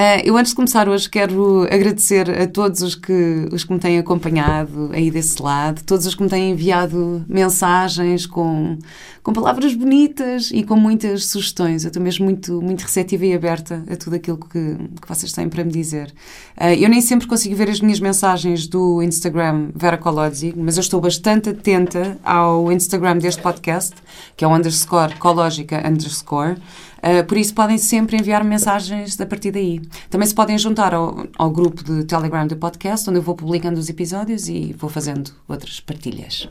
[0.00, 3.78] Uh, eu, antes de começar hoje, quero agradecer a todos os que, os que me
[3.78, 8.78] têm acompanhado aí desse lado, todos os que me têm enviado mensagens com,
[9.22, 11.84] com palavras bonitas e com muitas sugestões.
[11.84, 15.50] Eu estou mesmo muito, muito receptiva e aberta a tudo aquilo que, que vocês têm
[15.50, 16.10] para me dizer.
[16.56, 20.80] Uh, eu nem sempre consigo ver as minhas mensagens do Instagram Vera Colodzi, mas eu
[20.80, 23.94] estou bastante atenta ao Instagram deste podcast,
[24.34, 26.56] que é o underscore cológica underscore.
[27.02, 29.80] Uh, por isso podem sempre enviar mensagens a partir daí.
[30.08, 33.80] Também se podem juntar ao, ao grupo de Telegram do podcast, onde eu vou publicando
[33.80, 36.48] os episódios e vou fazendo outras partilhas.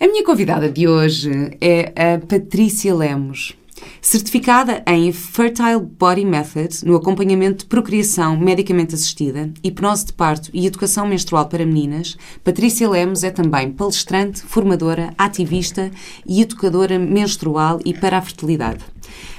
[0.00, 1.30] A minha convidada de hoje
[1.60, 3.56] é a Patrícia Lemos.
[4.00, 10.66] Certificada em Fertile Body Method, no acompanhamento de procriação medicamente assistida, hipnose de parto e
[10.66, 15.90] educação menstrual para meninas, Patrícia Lemos é também palestrante, formadora, ativista
[16.26, 18.84] e educadora menstrual e para a fertilidade.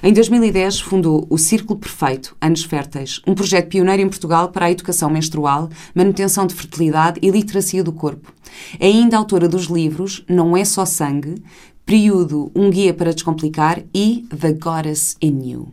[0.01, 4.71] Em 2010 fundou o Círculo Perfeito, Anos Férteis, um projeto pioneiro em Portugal para a
[4.71, 8.31] educação menstrual, manutenção de fertilidade e literacia do corpo.
[8.79, 11.35] É ainda autora dos livros Não é só sangue,
[11.85, 15.67] Período, um guia para descomplicar e The Goddess in You.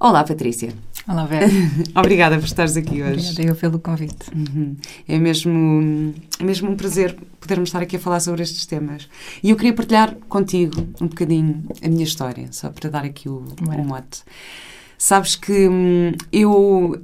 [0.00, 0.74] Olá, Patrícia.
[1.06, 1.46] Olá, Vera.
[1.94, 3.30] Obrigada por estares aqui hoje.
[3.30, 4.26] Obrigada eu pelo convite.
[4.34, 4.76] Uhum.
[5.06, 9.08] É mesmo, é mesmo um prazer podermos estar aqui a falar sobre estes temas.
[9.40, 13.44] E eu queria partilhar contigo um bocadinho a minha história, só para dar aqui o,
[13.60, 14.24] o mote.
[14.98, 17.00] Sabes que hum, eu,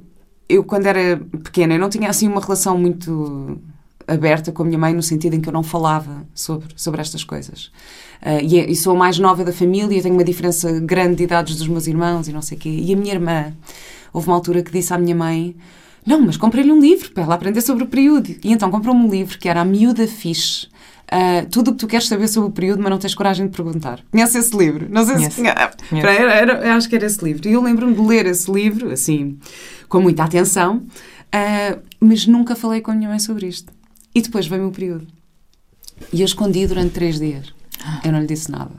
[0.49, 3.61] eu, quando era pequena, eu não tinha assim uma relação muito
[4.05, 7.23] aberta com a minha mãe no sentido em que eu não falava sobre, sobre estas
[7.23, 7.71] coisas.
[8.21, 11.23] Uh, e, é, e, sou a mais nova da família, tenho uma diferença grande de
[11.23, 12.69] idades dos meus irmãos e não sei o quê.
[12.69, 13.53] E a minha irmã,
[14.11, 15.55] houve uma altura que disse à minha mãe:
[16.05, 18.35] Não, mas comprei-lhe um livro para ela aprender sobre o período.
[18.43, 20.67] E então comprou-me um livro que era A Miúda Fixe.
[21.05, 23.55] Uh, tudo o que tu queres saber sobre o período, mas não tens coragem de
[23.55, 23.99] perguntar.
[24.09, 24.87] Conhece esse livro?
[24.89, 25.41] Não sei se.
[25.91, 27.47] Era, era, acho que era esse livro.
[27.47, 29.37] E eu lembro-me de ler esse livro, assim,
[29.87, 33.71] com muita atenção, uh, mas nunca falei com a minha mãe sobre isto.
[34.15, 35.05] E depois veio o período.
[36.11, 37.54] E eu escondi durante três dias.
[38.03, 38.71] Eu não lhe disse nada.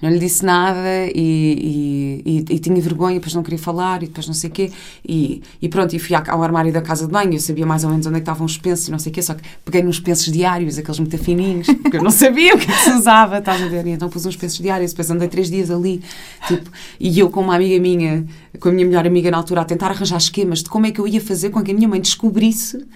[0.00, 4.06] Não lhe disse nada e, e, e, e tinha vergonha, depois não queria falar e
[4.06, 4.72] depois não sei o quê.
[5.06, 7.90] E, e pronto, e fui ao armário da casa de banho, eu sabia mais ou
[7.90, 10.00] menos onde é estavam os pensos e não sei o quê, só que peguei nos
[10.00, 13.38] pensos diários, aqueles muito fininhos, porque eu não sabia o que, é que se usava,
[13.38, 13.86] estás a ver?
[13.86, 16.02] E então pus uns pensos diários, depois andei três dias ali,
[16.48, 18.24] tipo, e eu com uma amiga minha,
[18.58, 21.00] com a minha melhor amiga na altura, a tentar arranjar esquemas de como é que
[21.00, 22.86] eu ia fazer com que a minha mãe descobrisse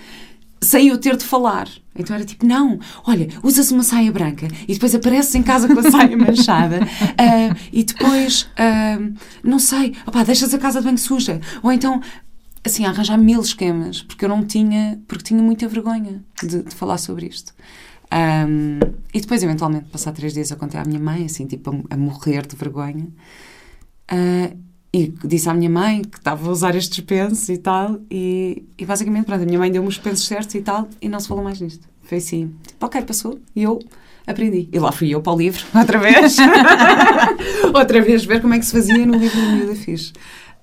[0.60, 1.69] sem eu ter de falar.
[1.97, 5.78] Então era tipo, não, olha, usas uma saia branca e depois apareces em casa com
[5.78, 10.98] a saia manchada uh, e depois, uh, não sei, opá, deixas a casa de banho
[10.98, 11.41] suja.
[11.62, 12.00] Ou então,
[12.64, 16.98] assim, arranjar mil esquemas, porque eu não tinha, porque tinha muita vergonha de, de falar
[16.98, 17.54] sobre isto.
[18.12, 18.78] Um,
[19.12, 21.97] e depois, eventualmente, passar três dias, eu contei à minha mãe, assim, tipo, a, a
[21.97, 23.06] morrer de vergonha.
[24.94, 28.87] E disse à minha mãe que estava a usar estes pensos e tal, e, e
[28.87, 31.43] basicamente, pronto, a minha mãe deu-me os pensos certos e tal, e não se falou
[31.43, 31.88] mais nisto.
[32.05, 33.81] Foi assim, tipo, ok, passou, e eu
[34.25, 34.69] aprendi.
[34.72, 36.37] E lá fui eu para o livro, outra vez.
[37.75, 40.12] outra vez, ver como é que se fazia no livro da Miúda Fiz.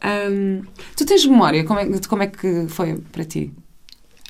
[0.02, 0.62] Um,
[0.96, 3.52] tu tens memória como é, de como é que foi para ti?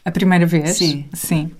[0.03, 0.77] A primeira vez?
[0.77, 1.05] Sim.
[1.13, 1.51] Sim.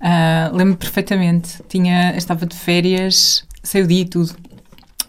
[0.00, 1.62] Uh, Lembro-me perfeitamente.
[1.68, 4.34] Tinha, estava de férias, saiu o dia e tudo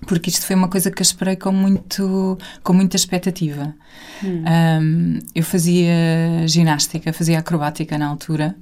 [0.05, 3.73] porque isto foi uma coisa que eu esperei com, muito, com muita expectativa.
[4.23, 4.43] Hum.
[4.81, 8.55] Um, eu fazia ginástica, fazia acrobática na altura,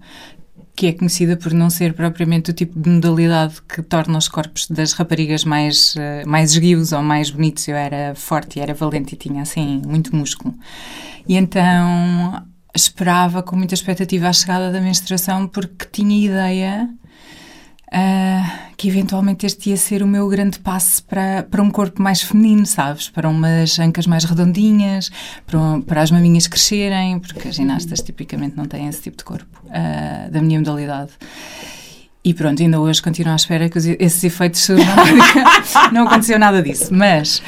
[0.76, 4.68] que é conhecida por não ser propriamente o tipo de modalidade que torna os corpos
[4.68, 7.68] das raparigas mais, uh, mais esguios ou mais bonitos.
[7.68, 10.56] Eu era forte era valente e tinha, assim, muito músculo.
[11.28, 12.44] E então
[12.75, 16.90] esperava com muita expectativa a chegada da menstruação porque tinha ideia
[17.94, 22.22] uh, que eventualmente este ia ser o meu grande passo para, para um corpo mais
[22.22, 23.10] feminino, sabes?
[23.10, 25.12] Para umas ancas mais redondinhas,
[25.45, 29.62] para, para as maminhas crescerem, porque as ginastas tipicamente não têm esse tipo de corpo
[29.66, 31.12] uh, da minha modalidade.
[32.25, 34.96] E pronto, ainda hoje continuo à espera que esses efeitos surjam.
[35.92, 36.88] não aconteceu nada disso.
[36.90, 37.44] Mas.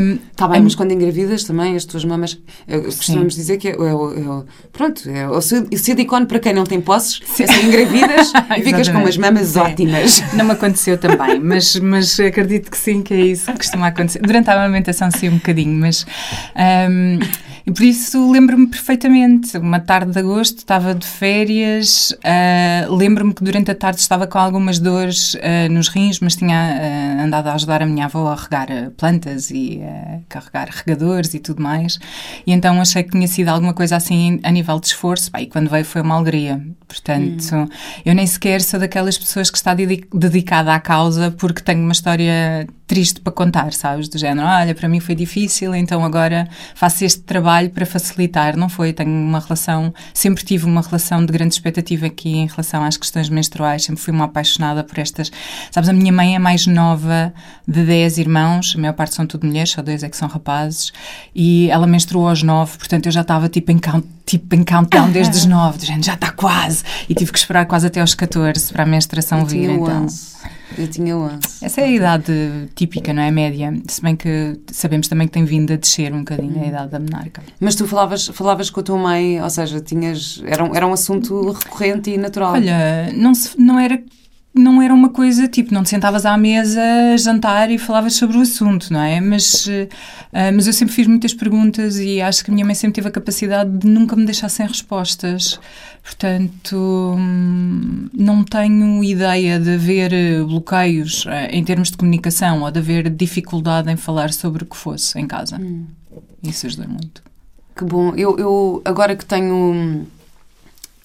[0.00, 2.36] Um, tá bem, mas quando engravidas também, as tuas mamas.
[2.66, 4.42] Costumamos dizer que é, é, é,
[4.72, 8.98] pronto, é o silicone para quem não tem posses, é assim, engravidas e ficas com
[8.98, 9.60] umas mamas é.
[9.60, 10.20] ótimas.
[10.32, 14.18] Não me aconteceu também, mas, mas acredito que sim, que é isso que costuma acontecer.
[14.18, 16.04] Durante a amamentação, sim, um bocadinho, mas.
[16.90, 17.20] Um,
[17.70, 19.56] E por isso lembro-me perfeitamente.
[19.56, 24.38] Uma tarde de agosto, estava de férias, uh, lembro-me que durante a tarde estava com
[24.38, 28.34] algumas dores uh, nos rins, mas tinha uh, andado a ajudar a minha avó a
[28.34, 32.00] regar plantas e a carregar regadores e tudo mais.
[32.44, 35.30] E então achei que tinha sido alguma coisa assim a nível de esforço.
[35.38, 36.60] e quando veio foi uma alegria.
[36.88, 37.68] Portanto, hum.
[38.04, 42.66] eu nem sequer sou daquelas pessoas que está dedicada à causa porque tenho uma história
[42.90, 44.08] triste para contar, sabes?
[44.08, 48.56] Do género, olha, para mim foi difícil, então agora faço este trabalho para facilitar.
[48.56, 52.82] Não foi, tenho uma relação, sempre tive uma relação de grande expectativa aqui em relação
[52.82, 55.30] às questões menstruais, sempre fui uma apaixonada por estas.
[55.70, 57.32] Sabes, a minha mãe é mais nova
[57.66, 60.92] de 10 irmãos, a maior parte são tudo mulheres, só dois é que são rapazes,
[61.34, 65.10] e ela menstruou aos 9, portanto eu já estava tipo em count, tipo em countdown
[65.10, 68.14] desde os 9, do género, já está quase, e tive que esperar quase até aos
[68.14, 70.04] 14 para a menstruação vir, então.
[70.04, 70.30] 11.
[70.78, 71.38] Eu tinha 11.
[71.62, 72.32] Essa é a idade
[72.74, 73.30] típica, não é?
[73.30, 73.72] Média.
[73.88, 76.68] Se bem que sabemos também que tem vindo a descer um bocadinho a uhum.
[76.68, 77.39] idade da menarca.
[77.60, 80.92] Mas tu falavas, falavas com a tua mãe, ou seja, tinhas, era, um, era um
[80.92, 82.52] assunto recorrente e natural.
[82.52, 84.02] Olha, não, se, não era
[84.52, 86.82] não era uma coisa tipo, não te sentavas à mesa
[87.14, 89.20] a jantar e falavas sobre o assunto, não é?
[89.20, 89.88] Mas, uh,
[90.54, 93.10] mas eu sempre fiz muitas perguntas e acho que a minha mãe sempre teve a
[93.12, 95.60] capacidade de nunca me deixar sem respostas.
[96.02, 100.10] Portanto, hum, não tenho ideia de haver
[100.44, 104.76] bloqueios uh, em termos de comunicação ou de haver dificuldade em falar sobre o que
[104.76, 105.58] fosse em casa.
[105.60, 105.86] Hum.
[106.42, 107.29] Isso ajuda muito.
[107.80, 108.12] Que bom.
[108.14, 110.06] Eu, eu agora que tenho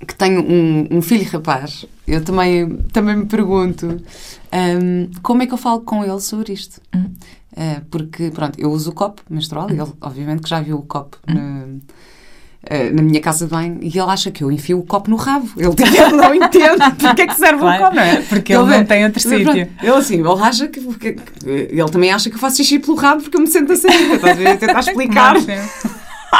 [0.05, 5.53] que tenho um, um, filho rapaz, eu também, também me pergunto um, como é que
[5.53, 6.81] eu falo com ele sobre isto.
[6.93, 7.13] Uhum.
[7.53, 10.81] Uh, porque, pronto, eu uso o copo menstrual e ele, obviamente, que já viu o
[10.81, 11.79] copo uhum.
[11.79, 15.15] uh, na minha casa de banho e ele acha que eu enfio o copo no
[15.15, 15.49] rabo.
[15.55, 18.21] Ele, ele não entende porque é que serve claro, o copo, não é?
[18.23, 19.49] Porque ele, ele não tem outro sítio.
[19.49, 23.21] Ele assim, ele acha que, que, Ele também acha que eu faço xixi pelo rabo
[23.21, 23.87] porque eu me sento assim.
[23.87, 25.35] Estás a tentar explicar.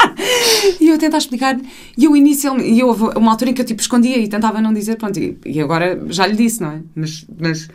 [0.80, 1.58] e eu tentar explicar,
[1.96, 4.72] e eu inicialmente, e houve uma altura em que eu tipo escondia e tentava não
[4.72, 6.80] dizer, pronto, e, e agora já lhe disse, não é?
[6.94, 7.68] Mas, mas,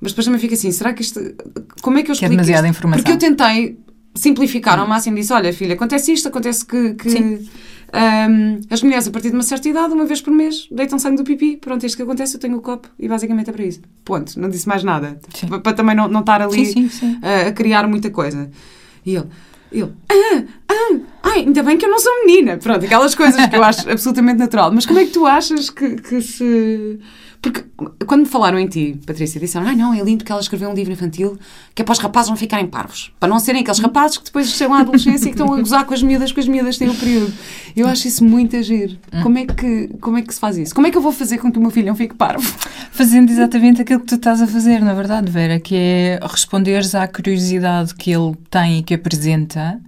[0.00, 1.20] mas depois também fica assim, será que isto,
[1.82, 2.76] como é que eu explico que é demasiada isto?
[2.76, 3.04] informação.
[3.04, 3.78] Porque eu tentei
[4.14, 6.94] simplificar ao máximo, disse, olha filha, acontece isto, acontece que...
[6.94, 7.48] que
[7.88, 11.16] um, as mulheres, a partir de uma certa idade, uma vez por mês, deitam sangue
[11.16, 11.56] do pipi.
[11.56, 13.80] Pronto, isto que acontece, eu tenho o copo e basicamente é para isso.
[14.04, 14.38] Ponto.
[14.38, 15.18] Não disse mais nada.
[15.62, 18.50] Para, também não, não estar ali sim, sim, a, a criar muita coisa.
[19.06, 19.26] E ele,
[19.70, 22.56] ele, ah, ah, ai, ainda bem que eu não sou menina.
[22.56, 24.72] Pronto, aquelas coisas que eu acho absolutamente natural.
[24.72, 26.98] Mas como é que tu achas que, que se.
[27.40, 27.64] Porque
[28.06, 30.74] quando me falaram em ti, Patrícia, disseram: ai não, é lindo que ela escreveu um
[30.74, 31.38] livro infantil
[31.74, 33.12] que é para os rapazes não ficarem parvos.
[33.20, 35.84] Para não serem aqueles rapazes que depois chegam à adolescência e que estão a gozar
[35.84, 37.32] com as miúdas, que as miúdas têm o período.
[37.76, 38.98] Eu acho isso muito agir.
[39.22, 40.74] Como é, que, como é que se faz isso?
[40.74, 42.52] Como é que eu vou fazer com que o meu filho não fique parvo?
[42.90, 47.06] Fazendo exatamente aquilo que tu estás a fazer, na verdade, Vera, que é responderes à
[47.06, 49.80] curiosidade que ele tem e que apresenta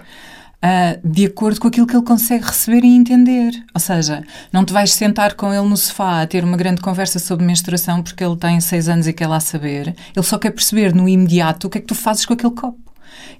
[0.65, 3.53] uh, de acordo com aquilo que ele consegue receber e entender.
[3.75, 4.23] Ou seja,
[4.53, 8.03] não te vais sentar com ele no sofá a ter uma grande conversa sobre menstruação
[8.03, 9.95] porque ele tem seis anos e quer lá saber.
[10.15, 12.91] Ele só quer perceber no imediato o que é que tu fazes com aquele copo.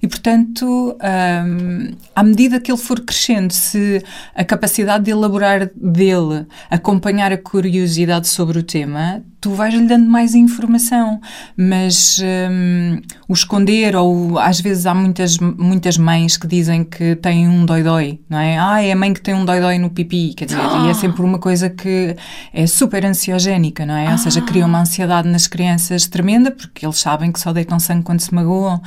[0.01, 4.03] E, portanto, um, à medida que ele for crescendo, se
[4.35, 10.35] a capacidade de elaborar dele acompanhar a curiosidade sobre o tema, tu vais-lhe dando mais
[10.35, 11.19] informação,
[11.57, 12.21] mas
[12.51, 17.65] um, o esconder, ou às vezes há muitas, muitas mães que dizem que têm um
[17.65, 18.59] dói-dói, não é?
[18.59, 20.85] Ah, é a mãe que tem um dói-dói no pipi, quer dizer, ah.
[20.85, 22.15] e é sempre uma coisa que
[22.53, 24.07] é super ansiogénica, não é?
[24.07, 24.11] Ah.
[24.11, 28.03] Ou seja, cria uma ansiedade nas crianças tremenda, porque eles sabem que só deitam sangue
[28.03, 28.79] quando se magoam,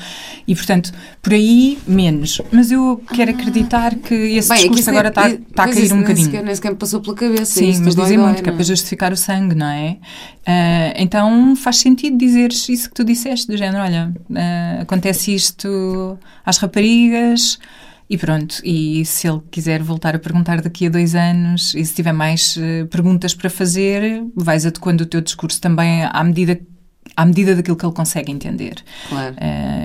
[0.47, 2.41] e portanto, por aí, menos.
[2.53, 3.35] Mas eu quero ah.
[3.35, 6.27] acreditar que esse Bem, discurso agora está, é, está a cair um bocadinho.
[6.27, 7.59] Sequer, nem sequer me passou pela cabeça.
[7.59, 9.97] Sim, mas dizem muito que é para justificar o sangue, não é?
[10.47, 16.19] Uh, então faz sentido dizeres isso que tu disseste, do género, olha, uh, acontece isto
[16.45, 17.59] às raparigas
[18.11, 18.61] e pronto.
[18.63, 22.57] E se ele quiser voltar a perguntar daqui a dois anos e se tiver mais
[22.59, 26.61] uh, perguntas para fazer, vais adequando o teu discurso também à medida
[27.17, 28.75] à medida daquilo que ele consegue entender.
[29.09, 29.37] Claro.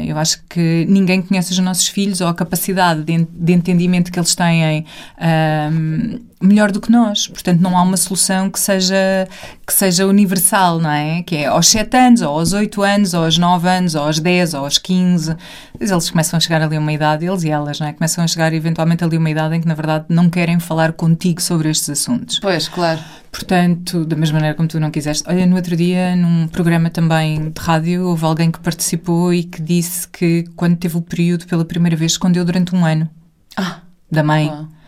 [0.03, 4.17] Eu acho que ninguém conhece os nossos filhos ou a capacidade de, de entendimento que
[4.17, 7.27] eles têm uh, melhor do que nós.
[7.27, 9.27] Portanto, não há uma solução que seja,
[9.65, 11.21] que seja universal, não é?
[11.23, 14.19] Que é aos 7 anos, ou aos 8 anos, ou aos 9 anos, ou aos
[14.19, 15.35] 10, ou aos 15.
[15.79, 17.93] Mas eles começam a chegar ali a uma idade, eles e elas, não é?
[17.93, 20.93] Começam a chegar eventualmente ali a uma idade em que, na verdade, não querem falar
[20.93, 22.39] contigo sobre estes assuntos.
[22.39, 22.99] Pois, claro.
[23.31, 25.23] Portanto, da mesma maneira como tu não quiseste.
[25.27, 29.61] Olha, no outro dia, num programa também de rádio, houve alguém que participou e que
[29.61, 33.09] disse que, quando teve o período pela primeira vez, escondeu durante um ano.
[33.55, 33.81] Ah.
[34.09, 34.49] Da mãe.
[34.51, 34.78] Ah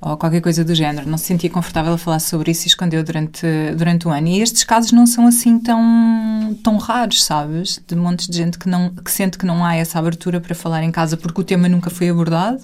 [0.00, 1.08] ou qualquer coisa do género.
[1.08, 4.28] Não se sentia confortável a falar sobre isso e escondeu durante, durante o ano.
[4.28, 7.80] E estes casos não são assim tão, tão raros, sabes?
[7.86, 10.82] De montes de gente que, não, que sente que não há essa abertura para falar
[10.82, 12.62] em casa porque o tema nunca foi abordado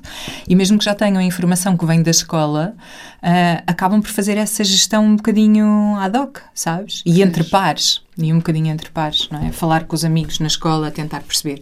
[0.48, 2.74] e mesmo que já tenham a informação que vem da escola,
[3.22, 7.02] uh, acabam por fazer essa gestão um bocadinho ad hoc, sabes?
[7.04, 8.02] E entre pares.
[8.16, 9.50] E um bocadinho entre pares, não é?
[9.50, 11.60] Falar com os amigos na escola, tentar perceber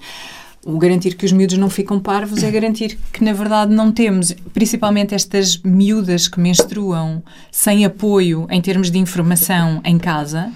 [0.64, 4.33] o garantir que os miúdos não ficam parvos é garantir que, na verdade, não temos,
[4.52, 10.52] principalmente estas miúdas que menstruam sem apoio em termos de informação em casa,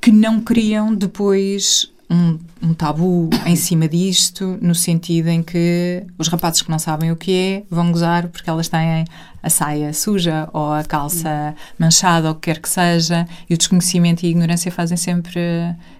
[0.00, 6.28] que não criam depois um, um, tabu em cima disto, no sentido em que os
[6.28, 9.04] rapazes que não sabem o que é vão gozar porque elas têm
[9.42, 13.58] a saia suja ou a calça manchada ou o que quer que seja, e o
[13.58, 15.40] desconhecimento e a ignorância fazem sempre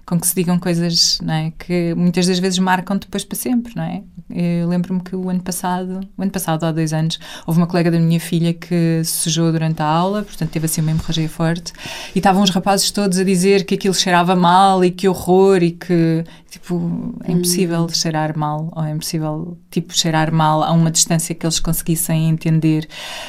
[0.05, 1.53] com que se digam coisas é?
[1.59, 4.03] que muitas das vezes marcam depois para sempre, não é?
[4.31, 7.91] Eu lembro-me que o ano passado, o ano passado, há dois anos, houve uma colega
[7.91, 11.73] da minha filha que sujou durante a aula, portanto teve assim uma hemorragia forte,
[12.15, 15.71] e estavam os rapazes todos a dizer que aquilo cheirava mal e que horror e
[15.73, 17.89] que, tipo, é impossível hum.
[17.89, 22.89] cheirar mal, ou é impossível, tipo, cheirar mal a uma distância que eles conseguissem entender.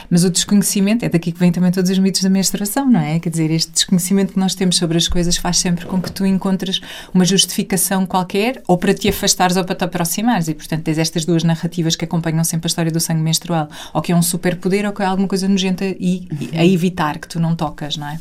[0.09, 3.19] Mas o desconhecimento, é daqui que vem também todos os mitos da menstruação, não é?
[3.19, 6.25] Quer dizer, este desconhecimento que nós temos sobre as coisas faz sempre com que tu
[6.25, 6.79] encontres
[7.13, 11.25] uma justificação qualquer, ou para te afastares ou para te aproximares, e portanto tens estas
[11.25, 14.85] duas narrativas que acompanham sempre a história do sangue menstrual, ou que é um superpoder
[14.85, 18.07] ou que é alguma coisa nojenta e, e a evitar que tu não tocas, não
[18.07, 18.17] é?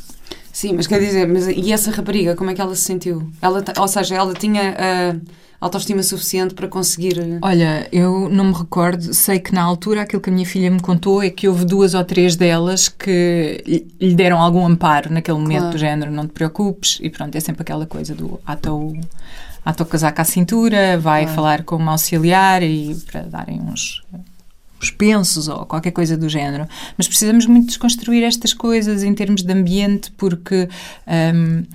[0.59, 3.31] Sim, mas quer dizer, mas, e essa rapariga, como é que ela se sentiu?
[3.41, 5.21] Ela, ou seja, ela tinha uh,
[5.61, 7.17] autoestima suficiente para conseguir.
[7.17, 10.69] Eh, Olha, eu não me recordo, sei que na altura aquilo que a minha filha
[10.69, 13.63] me contou é que houve duas ou três delas que
[14.01, 15.73] lhe deram algum amparo naquele momento claro.
[15.75, 18.99] do género, não te preocupes, e pronto, é sempre aquela coisa do ata o,
[19.63, 21.35] ata o casaco à cintura, vai claro.
[21.37, 24.03] falar com uma auxiliar e para darem uns
[24.81, 26.67] os pensos ou qualquer coisa do género.
[26.97, 30.69] Mas precisamos muito desconstruir estas coisas em termos de ambiente, porque.
[31.07, 31.65] Um, uh,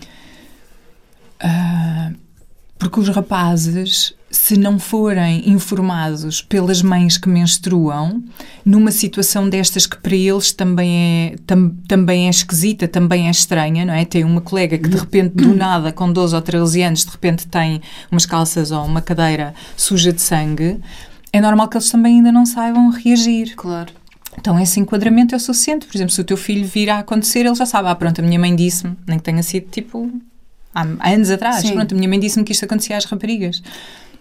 [1.40, 2.12] ah,
[2.78, 8.23] porque os rapazes, se não forem informados pelas mães que menstruam,
[8.62, 13.87] numa situação destas que para eles também é, tam, também é esquisita, também é estranha,
[13.87, 14.04] não é?
[14.04, 17.46] Tem uma colega que de repente, do nada, com 12 ou 13 anos, de repente
[17.46, 17.80] tem
[18.11, 20.78] umas calças ou uma cadeira suja de sangue
[21.34, 23.56] é normal que eles também ainda não saibam reagir.
[23.56, 23.92] Claro.
[24.38, 25.84] Então esse enquadramento é o suficiente.
[25.84, 28.24] Por exemplo, se o teu filho vir a acontecer, ele já sabe, ah, pronto, a
[28.24, 30.12] minha mãe disse-me, nem que tenha sido tipo
[30.72, 31.72] há anos atrás, Sim.
[31.72, 33.60] pronto, a minha mãe disse-me que isto acontecia às raparigas.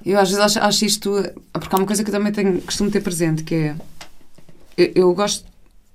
[0.04, 1.12] Eu às vezes acho, acho isto,
[1.52, 3.76] porque há uma coisa que eu também tenho, costumo ter presente, que é,
[4.76, 5.46] eu, eu gosto,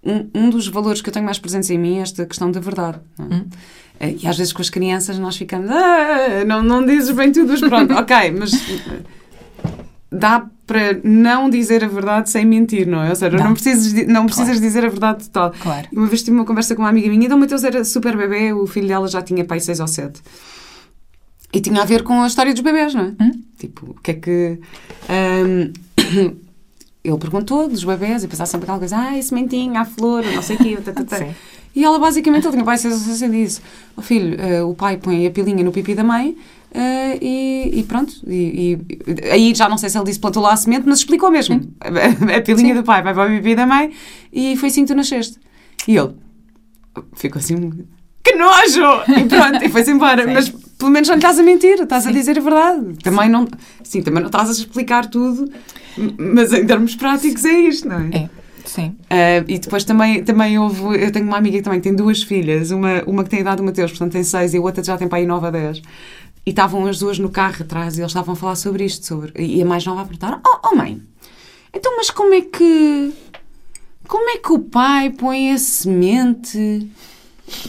[0.05, 2.61] um, um, dos valores que eu tenho mais presentes em mim é esta questão da
[2.61, 2.99] verdade.
[3.19, 3.23] É?
[3.23, 3.45] Hum.
[3.99, 7.51] É, e às vezes com as crianças nós ficamos, ah, não, não dizes bem tudo,
[7.51, 8.53] mas pronto, ok, mas
[10.11, 13.11] dá para não dizer a verdade sem mentir, não é?
[13.11, 14.61] Ou seja, não, não precisas, não precisas claro.
[14.61, 15.53] dizer a verdade total.
[15.61, 15.89] Claro.
[15.93, 18.53] Uma vez tive uma conversa com uma amiga minha, e o Mateus era super bebê,
[18.53, 20.21] o filho dela já tinha pai 6 ou 7.
[21.53, 23.15] E tinha a ver com a história dos bebés, não é?
[23.23, 23.43] Hum?
[23.59, 24.61] Tipo, o que é que.
[25.09, 25.73] Um,
[27.03, 30.43] ele perguntou dos bebés e pensava sempre aquela coisa, ah, esse mentinho, a flor, não
[30.43, 31.27] sei o quê, tá, tá, tá.
[31.75, 33.61] E ela basicamente, ele tinha pai 6 ou 7 e disse:
[33.97, 36.37] oh, filho, uh, o pai põe a pilinha no pipi da mãe
[36.71, 40.53] Uh, e, e, pronto, e, e, aí já não sei se ele disse plantou lá
[40.53, 41.61] a semente, mas explicou mesmo.
[41.81, 41.89] A,
[42.37, 42.81] a pilinha Sim.
[42.81, 43.93] do pai vai para o bebê da mãe
[44.33, 45.39] e foi assim que tu nasceste.
[45.87, 46.15] E ele
[47.15, 47.87] ficou assim,
[48.23, 49.03] que nojo!
[49.09, 50.25] E pronto, e foi-se embora.
[50.25, 50.35] Sim.
[50.35, 52.11] Mas pelo menos não lhe estás a mentir, estás Sim.
[52.11, 52.95] a dizer a verdade.
[53.03, 53.49] Também não,
[53.83, 55.51] sim, também não estás a explicar tudo,
[56.19, 58.09] mas em termos práticos é isto, não é?
[58.13, 58.31] É.
[58.69, 58.97] Sim.
[59.05, 61.03] Uh, e depois também, também houve.
[61.03, 63.57] Eu tenho uma amiga que também tem duas filhas, uma, uma que tem a idade
[63.57, 65.81] do Mateus, portanto tem seis, e a outra já tem aí nove a dez.
[66.49, 69.05] E estavam as duas no carro atrás e eles estavam a falar sobre isto.
[69.05, 70.99] Sobre, e a mais nova a perguntar: Oh, oh mãe,
[71.75, 73.13] então, mas como é que.
[74.09, 76.91] Como é que o pai põe a semente?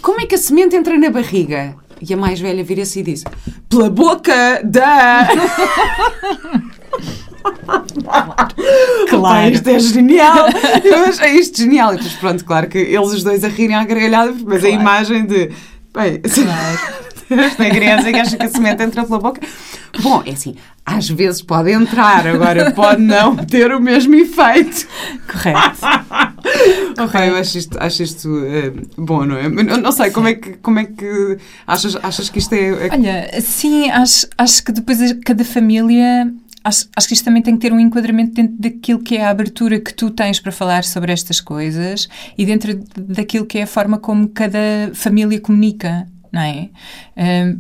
[0.02, 1.76] Como é que a semente entra na barriga?
[2.02, 3.26] E a mais velha vira-se e diz:
[3.68, 5.28] Pela boca da.
[9.10, 9.54] claro.
[9.54, 10.46] isto é genial.
[10.86, 11.96] Eu achei isto genial.
[11.96, 14.68] E depois, pronto, claro que eles os dois a rirem à gargalhada, mas claro.
[14.68, 15.52] a imagem de.
[15.94, 17.09] Bem, claro.
[17.30, 19.42] Esta criança que acha que a semente entra pela boca.
[20.02, 20.56] Bom, é assim,
[20.86, 24.88] às vezes pode entrar, agora pode não ter o mesmo efeito.
[25.32, 25.80] Correto.
[27.00, 29.46] ok, eu acho isto, acho isto uh, bom, não é?
[29.46, 32.90] Eu não sei, como é que, como é que achas, achas que isto é, é...
[32.92, 36.32] Olha, sim, acho, acho que depois cada família
[36.64, 39.30] acho, acho que isto também tem que ter um enquadramento dentro daquilo que é a
[39.30, 42.08] abertura que tu tens para falar sobre estas coisas
[42.38, 44.60] e dentro daquilo que é a forma como cada
[44.94, 46.70] família comunica não é?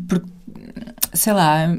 [0.08, 0.30] porque,
[1.14, 1.76] sei lá,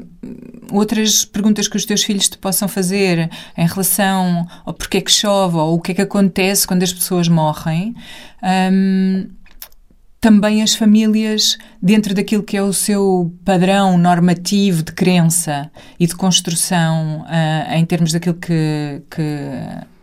[0.71, 5.57] outras perguntas que os teus filhos te possam fazer em relação ao porquê que chove
[5.57, 7.95] ou o que é que acontece quando as pessoas morrem.
[10.21, 16.15] Também as famílias, dentro daquilo que é o seu padrão normativo de crença e de
[16.15, 19.23] construção, uh, em termos daquilo que, que,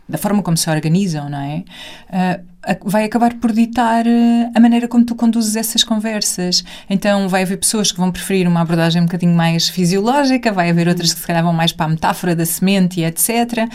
[0.09, 1.62] da forma como se organizam, não é?
[2.11, 2.45] Uh,
[2.84, 6.64] vai acabar por ditar uh, a maneira como tu conduzes essas conversas.
[6.88, 10.88] Então, vai haver pessoas que vão preferir uma abordagem um bocadinho mais fisiológica, vai haver
[10.88, 13.68] outras que se calhar vão mais para a metáfora da semente e etc.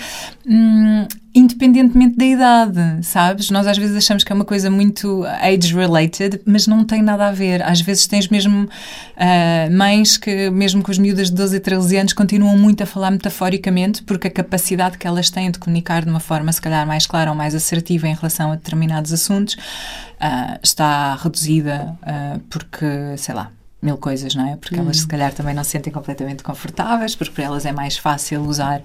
[0.46, 3.50] Hum, independentemente da idade, sabes?
[3.50, 7.32] Nós às vezes achamos que é uma coisa muito age-related, mas não tem nada a
[7.32, 7.64] ver.
[7.64, 11.98] Às vezes tens mesmo uh, mães que, mesmo com as miúdas de 12 e 13
[11.98, 16.10] anos, continuam muito a falar metaforicamente porque a capacidade que elas têm de comunicar de
[16.10, 20.60] uma forma, se calhar, mais clara ou mais assertiva em relação a determinados assuntos uh,
[20.62, 23.50] está reduzida uh, porque, sei lá,
[23.84, 24.56] mil coisas, não é?
[24.56, 25.08] Porque elas se hum.
[25.08, 28.82] calhar também não se sentem completamente confortáveis, porque para elas é mais fácil usar,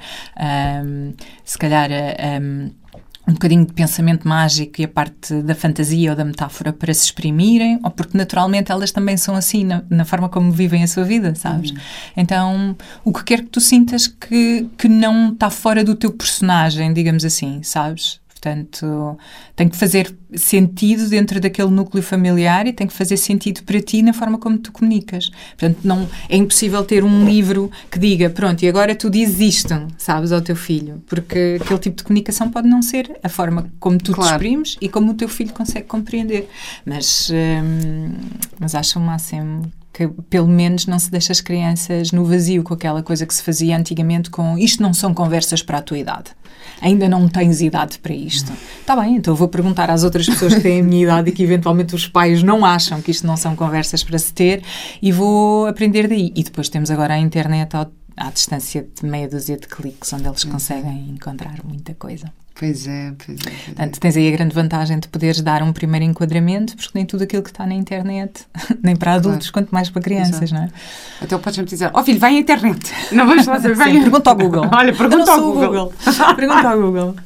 [0.85, 1.13] um,
[1.45, 1.89] se calhar,
[2.41, 2.71] um,
[3.29, 7.05] um bocadinho de pensamento mágico e a parte da fantasia ou da metáfora para se
[7.05, 11.05] exprimirem, ou porque naturalmente elas também são assim na, na forma como vivem a sua
[11.05, 11.71] vida, sabes?
[11.71, 11.77] Uhum.
[12.17, 16.93] Então, o que quer que tu sintas que, que não está fora do teu personagem,
[16.93, 18.19] digamos assim, sabes?
[18.39, 19.19] Portanto,
[19.57, 24.01] tem que fazer sentido dentro daquele núcleo familiar e tem que fazer sentido para ti
[24.01, 25.31] na forma como tu comunicas.
[25.59, 29.87] Portanto, não é impossível ter um livro que diga, pronto, e agora tu dizes isto,
[29.99, 33.99] sabes, ao teu filho, porque aquele tipo de comunicação pode não ser a forma como
[33.99, 34.29] tu claro.
[34.29, 36.49] te exprimes e como o teu filho consegue compreender.
[36.87, 38.13] Mas, hum,
[38.61, 39.63] mas acho o máximo
[39.99, 43.43] que pelo menos não se deixa as crianças no vazio com aquela coisa que se
[43.43, 46.31] fazia antigamente com isto não são conversas para a tua idade.
[46.81, 48.53] Ainda não tens idade para isto.
[48.81, 51.43] Está bem, então vou perguntar às outras pessoas que têm a minha idade e que
[51.43, 54.63] eventualmente os pais não acham que isto não são conversas para se ter
[55.03, 56.33] e vou aprender daí.
[56.37, 60.29] E depois temos agora a internet ao, à distância de meia dúzia de cliques onde
[60.29, 62.33] eles conseguem encontrar muita coisa.
[62.59, 63.43] Pois é, pois é.
[63.43, 63.65] Pois é.
[63.67, 67.23] Portanto, tens aí a grande vantagem de poderes dar um primeiro enquadramento, porque nem tudo
[67.23, 68.45] aquilo que está na internet,
[68.83, 69.67] nem para adultos, claro.
[69.67, 70.55] quanto mais para crianças, Exato.
[70.55, 70.71] não é?
[71.23, 72.93] Até podes-me dizer, ó oh, filho, vai à internet.
[73.13, 73.93] Não vais fazer, vai.
[74.03, 74.69] pergunta ao Google.
[74.73, 75.67] Olha, pergunta ao Google.
[75.67, 75.93] Google.
[76.37, 77.17] pergunta ao Google.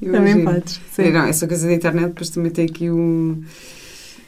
[0.00, 0.80] também podes.
[0.92, 1.10] Sim.
[1.10, 3.42] Não, essa coisa da internet, depois também tem aqui um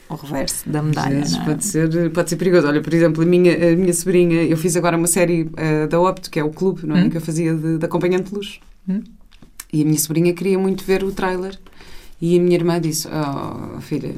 [0.09, 1.21] o reverso da medalha.
[1.21, 1.45] Vezes, é?
[1.45, 2.67] pode, ser, pode ser perigoso.
[2.67, 6.01] Olha, por exemplo, a minha, a minha sobrinha, eu fiz agora uma série uh, da
[6.01, 7.05] Opto, que é o clube, não é?
[7.05, 7.11] Hum?
[7.11, 8.61] Que eu fazia de, de acompanhante de luz.
[8.89, 9.03] Hum?
[9.75, 11.59] E a minha sobrinha queria muito ver o trailer.
[12.21, 14.15] E a minha irmã disse: Oh, filha,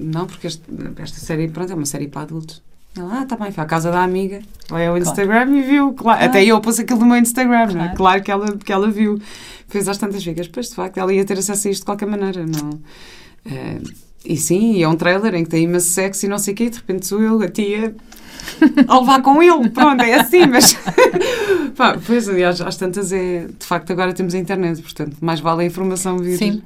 [0.00, 0.62] não, porque este,
[0.96, 2.62] esta série, pronto, é uma série para adultos.
[2.96, 5.56] Ela, ah, tá bem, foi à casa da amiga, foi ao Instagram claro.
[5.56, 5.92] e viu.
[5.92, 6.22] Claro.
[6.22, 6.24] Ah.
[6.24, 7.94] Até eu pus aquilo no meu Instagram, claro, é?
[7.94, 9.20] claro que, ela, que ela viu.
[9.68, 12.06] Fez às tantas vezes, pois de facto ela ia ter acesso a isto de qualquer
[12.06, 12.70] maneira, não.
[12.70, 13.92] Uh,
[14.24, 16.70] e sim, é um trailer em que tem imenso sexo e não sei o quê,
[16.70, 17.94] de repente sou eu, a tia,
[18.88, 20.76] a levar com ele, pronto, é assim, mas.
[21.76, 23.46] Pá, pois, aliás, às tantas é.
[23.46, 26.62] De facto, agora temos a internet, portanto, mais vale a informação vir, Sim.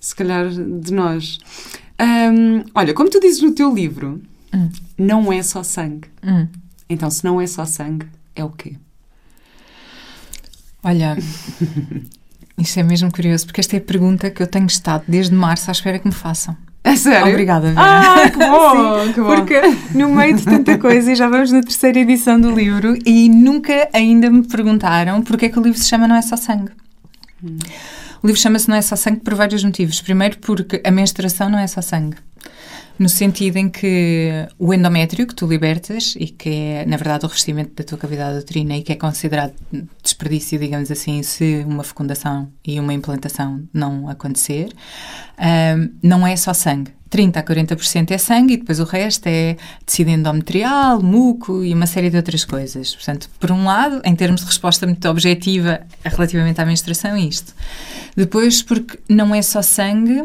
[0.00, 1.38] se calhar, de nós.
[2.00, 4.20] Um, olha, como tu dizes no teu livro,
[4.54, 4.68] hum.
[4.96, 6.08] não é só sangue.
[6.24, 6.46] Hum.
[6.88, 8.76] Então, se não é só sangue, é o quê?
[10.82, 11.16] Olha,
[12.56, 15.70] isso é mesmo curioso, porque esta é a pergunta que eu tenho estado desde março
[15.70, 16.56] à espera que me façam.
[16.86, 17.28] É sério?
[17.28, 17.80] Obrigada, Vera.
[17.80, 19.34] Ah, que bom, Sim, que bom.
[19.34, 19.60] Porque
[19.92, 23.88] no meio de tanta coisa, e já vamos na terceira edição do livro, e nunca
[23.92, 26.70] ainda me perguntaram porque é que o livro se chama Não é só sangue.
[27.42, 27.58] Hum.
[28.22, 30.00] O livro chama-se Não é só sangue por vários motivos.
[30.00, 32.16] Primeiro, porque a menstruação não é só sangue
[32.98, 37.28] no sentido em que o endométrio que tu libertas e que é, na verdade, o
[37.28, 39.54] revestimento da tua cavidade uterina e que é considerado
[40.02, 44.72] desperdício, digamos assim, se uma fecundação e uma implantação não acontecer,
[45.38, 46.96] um, não é só sangue.
[47.08, 51.86] 30 a 40% é sangue e depois o resto é tecido endometrial, muco e uma
[51.86, 52.94] série de outras coisas.
[52.94, 57.54] Portanto, por um lado, em termos de resposta muito objetiva relativamente à menstruação, isto.
[58.16, 60.24] Depois, porque não é só sangue,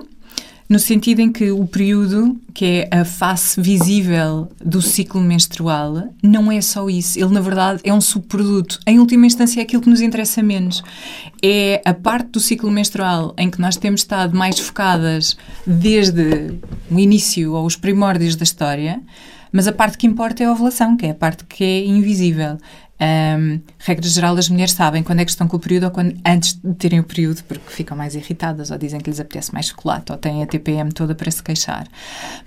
[0.71, 6.49] no sentido em que o período, que é a face visível do ciclo menstrual, não
[6.49, 7.19] é só isso.
[7.19, 8.79] Ele, na verdade, é um subproduto.
[8.87, 10.81] Em última instância, é aquilo que nos interessa menos.
[11.43, 15.35] É a parte do ciclo menstrual em que nós temos estado mais focadas
[15.67, 16.53] desde
[16.89, 19.01] o início ou os primórdios da história,
[19.51, 22.57] mas a parte que importa é a ovulação, que é a parte que é invisível.
[23.01, 26.15] Um, regra geral, as mulheres sabem quando é que estão com o período ou quando,
[26.23, 29.65] antes de terem o período, porque ficam mais irritadas ou dizem que lhes apetece mais
[29.67, 31.87] chocolate ou têm a TPM toda para se queixar.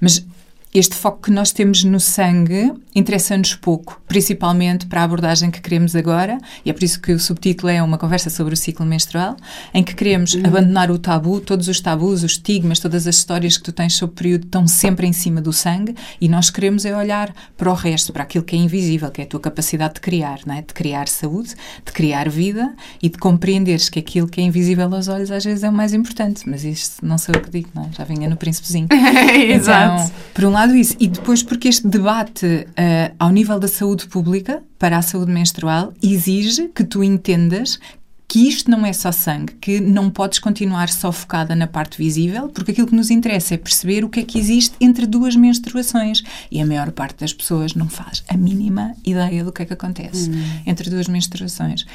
[0.00, 0.24] Mas
[0.74, 5.96] este foco que nós temos no sangue interessa-nos pouco, principalmente para a abordagem que queremos
[5.96, 9.36] agora, e é por isso que o subtítulo é uma conversa sobre o ciclo menstrual,
[9.72, 10.46] em que queremos uhum.
[10.46, 14.12] abandonar o tabu, todos os tabus, os estigmas, todas as histórias que tu tens sobre
[14.12, 17.74] o período estão sempre em cima do sangue, e nós queremos é olhar para o
[17.74, 20.62] resto, para aquilo que é invisível, que é a tua capacidade de criar, não é?
[20.62, 25.08] de criar saúde, de criar vida e de compreenderes que aquilo que é invisível aos
[25.08, 27.84] olhos às vezes é o mais importante, mas isto não sou eu que digo, não
[27.84, 27.88] é?
[27.96, 28.86] já vinha no príncipezinho.
[29.50, 30.04] Exato.
[30.04, 34.06] Então, por um lado isso, e depois porque este debate uh, ao nível da saúde
[34.06, 37.78] pública, para a saúde menstrual, exige que tu entendas
[38.26, 42.48] que isto não é só sangue, que não podes continuar só focada na parte visível,
[42.48, 46.22] porque aquilo que nos interessa é perceber o que é que existe entre duas menstruações.
[46.50, 49.72] E a maior parte das pessoas não faz a mínima ideia do que é que
[49.72, 50.62] acontece hum.
[50.66, 51.86] entre duas menstruações.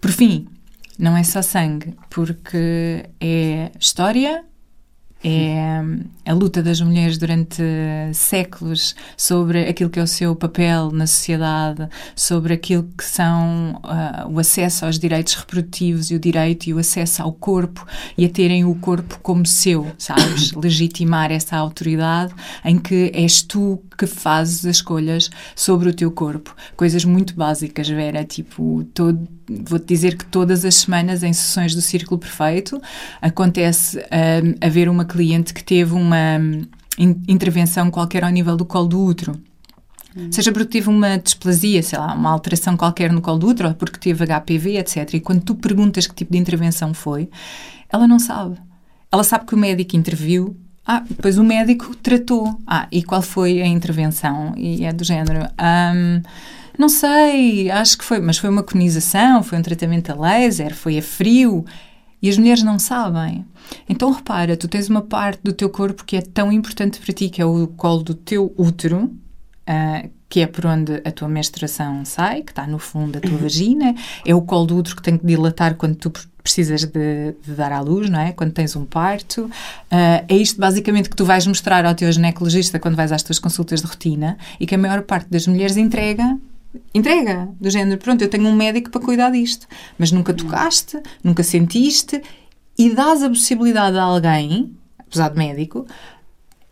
[0.00, 0.46] Por fim,
[0.98, 4.44] não é só sangue, porque é história,
[5.24, 5.82] é
[6.24, 7.62] a luta das mulheres durante
[8.14, 14.30] séculos sobre aquilo que é o seu papel na sociedade, sobre aquilo que são uh,
[14.30, 17.84] o acesso aos direitos reprodutivos e o direito e o acesso ao corpo
[18.16, 20.52] e a terem o corpo como seu, sabes?
[20.56, 22.32] Legitimar essa autoridade
[22.64, 26.54] em que és tu que fazes as escolhas sobre o teu corpo.
[26.76, 29.28] Coisas muito básicas, Vera, tipo, todo,
[29.64, 32.80] vou-te dizer que todas as semanas em sessões do Círculo Perfeito
[33.20, 36.38] acontece um, haver uma cliente que teve uma
[36.98, 39.40] in intervenção qualquer ao nível do colo do útero.
[40.16, 40.30] Hum.
[40.30, 43.74] Seja porque teve uma displasia, sei lá, uma alteração qualquer no colo do útero, ou
[43.74, 45.14] porque teve HPV, etc.
[45.14, 47.30] E quando tu perguntas que tipo de intervenção foi,
[47.88, 48.56] ela não sabe.
[49.10, 52.58] Ela sabe que o médico interviu, ah, depois o médico tratou.
[52.66, 54.54] Ah, e qual foi a intervenção?
[54.56, 55.46] E é do género.
[55.60, 56.22] Um,
[56.78, 60.98] não sei, acho que foi, mas foi uma conização, foi um tratamento a laser, foi
[60.98, 61.64] a frio.
[62.22, 63.44] E as mulheres não sabem.
[63.88, 67.28] Então repara, tu tens uma parte do teu corpo que é tão importante para ti,
[67.28, 69.04] que é o colo do teu útero,
[69.68, 73.36] uh, que é por onde a tua menstruação sai, que está no fundo da tua
[73.36, 77.54] vagina, é o colo do útero que tem que dilatar quando tu precisas de, de,
[77.54, 78.32] dar à luz, não é?
[78.32, 79.42] Quando tens um parto.
[79.42, 83.40] Uh, é isto basicamente que tu vais mostrar ao teu ginecologista quando vais às tuas
[83.40, 86.38] consultas de rotina e que a maior parte das mulheres entrega
[86.94, 89.66] entrega, do género, pronto, eu tenho um médico para cuidar disto,
[89.98, 92.22] mas nunca tocaste, nunca sentiste
[92.78, 95.86] e dás a possibilidade a alguém, apesar de médico,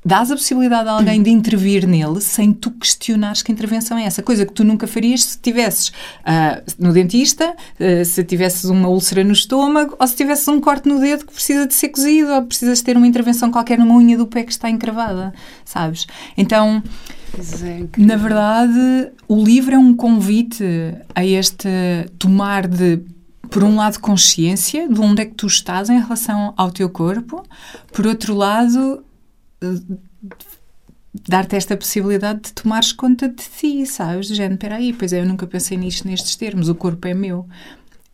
[0.05, 4.23] dás a possibilidade a alguém de intervir nele sem tu questionares que intervenção é essa.
[4.23, 9.23] Coisa que tu nunca farias se estivesses uh, no dentista, uh, se tivesses uma úlcera
[9.23, 12.43] no estômago ou se tivesses um corte no dedo que precisa de ser cozido ou
[12.43, 15.35] precisas ter uma intervenção qualquer numa unha do pé que está encravada,
[15.65, 16.07] sabes?
[16.37, 16.83] Então
[17.39, 20.65] é, Na verdade, o livro é um convite
[21.15, 21.69] a este
[22.19, 23.03] tomar de
[23.51, 27.43] por um lado, consciência de onde é que tu estás em relação ao teu corpo,
[27.93, 29.03] por outro lado,
[31.29, 34.29] dar-te esta possibilidade de tomares conta de ti, sabes?
[34.29, 37.47] Do género, peraí, pois é, eu nunca pensei nisto nestes termos, o corpo é meu.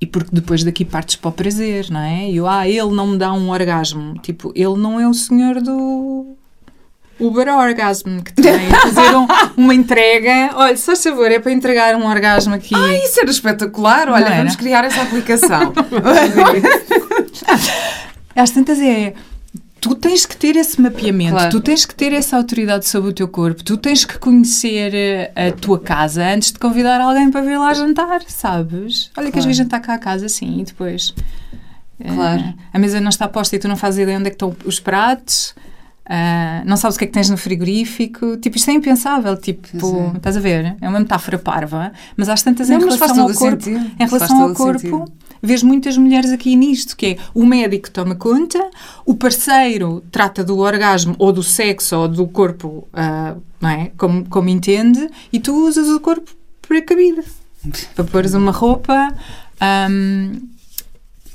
[0.00, 2.30] E porque depois daqui partes para o prazer, não é?
[2.30, 4.18] E eu, ah, ele não me dá um orgasmo.
[4.20, 6.36] Tipo, ele não é o senhor do
[7.18, 9.26] Uber Orgasm, que tem fazer um,
[9.56, 10.50] uma entrega.
[10.54, 12.74] Olha, só favor, é para entregar um orgasmo aqui.
[12.74, 14.08] Ah, isso era espetacular!
[14.08, 15.72] Olha, vamos criar essa aplicação.
[18.34, 19.14] Às tantas é.
[19.80, 21.50] Tu tens que ter esse mapeamento, claro.
[21.50, 25.30] tu tens que ter essa autoridade sobre o teu corpo, tu tens que conhecer eh,
[25.36, 29.10] a tua casa antes de convidar alguém para vir lá jantar, sabes?
[29.10, 29.32] Olha, claro.
[29.32, 31.14] que às vezes jantar cá a casa assim e depois.
[32.02, 32.42] Claro.
[32.42, 34.56] Uh, a mesa não está posta e tu não fazes ideia onde é que estão
[34.64, 35.54] os pratos.
[36.06, 38.36] Uh, não sabes o que é que tens no frigorífico.
[38.36, 39.36] Tipo, isto é impensável.
[39.36, 40.16] Tipo, é.
[40.16, 40.76] estás a ver?
[40.80, 43.64] É uma metáfora parva, mas às tantas não, em relação ao corpo.
[43.64, 43.90] Sentido.
[43.98, 45.12] Em relação ao corpo, sentido.
[45.42, 48.70] vês muitas mulheres aqui nisto, que é o médico toma conta,
[49.04, 53.90] o parceiro trata do orgasmo ou do sexo ou do corpo, uh, não é?
[53.96, 56.30] Como, como entende, e tu usas o corpo
[56.62, 57.24] precabida.
[57.96, 59.12] para pôres uma roupa.
[59.90, 60.32] Um,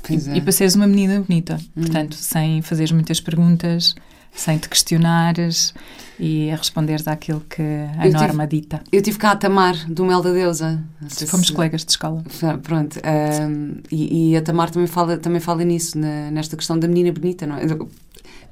[0.08, 0.36] e, é.
[0.38, 1.60] e, para seres uma menina bonita.
[1.76, 1.82] Hum.
[1.82, 3.94] Portanto, sem fazeres muitas perguntas
[4.34, 5.74] sem te questionares
[6.18, 8.82] e a responderes àquilo que a eu norma tive, dita.
[8.92, 10.82] Eu tive cá a Tamar, do Mel da Deusa.
[11.26, 11.52] Fomos se...
[11.52, 12.22] colegas de escola.
[12.62, 12.98] Pronto.
[12.98, 17.12] Um, e, e, a Tamar também fala, também fala nisso, na, nesta questão da menina
[17.12, 17.62] bonita, não é?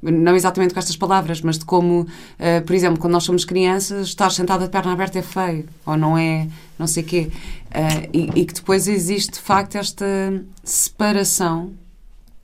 [0.02, 4.08] Não exatamente com estas palavras, mas de como, uh, por exemplo, quando nós somos crianças,
[4.08, 7.30] estar sentada de perna aberta é feio, ou não é, não sei o quê.
[7.66, 10.06] Uh, e, e, que depois existe, de facto, esta
[10.64, 11.72] separação,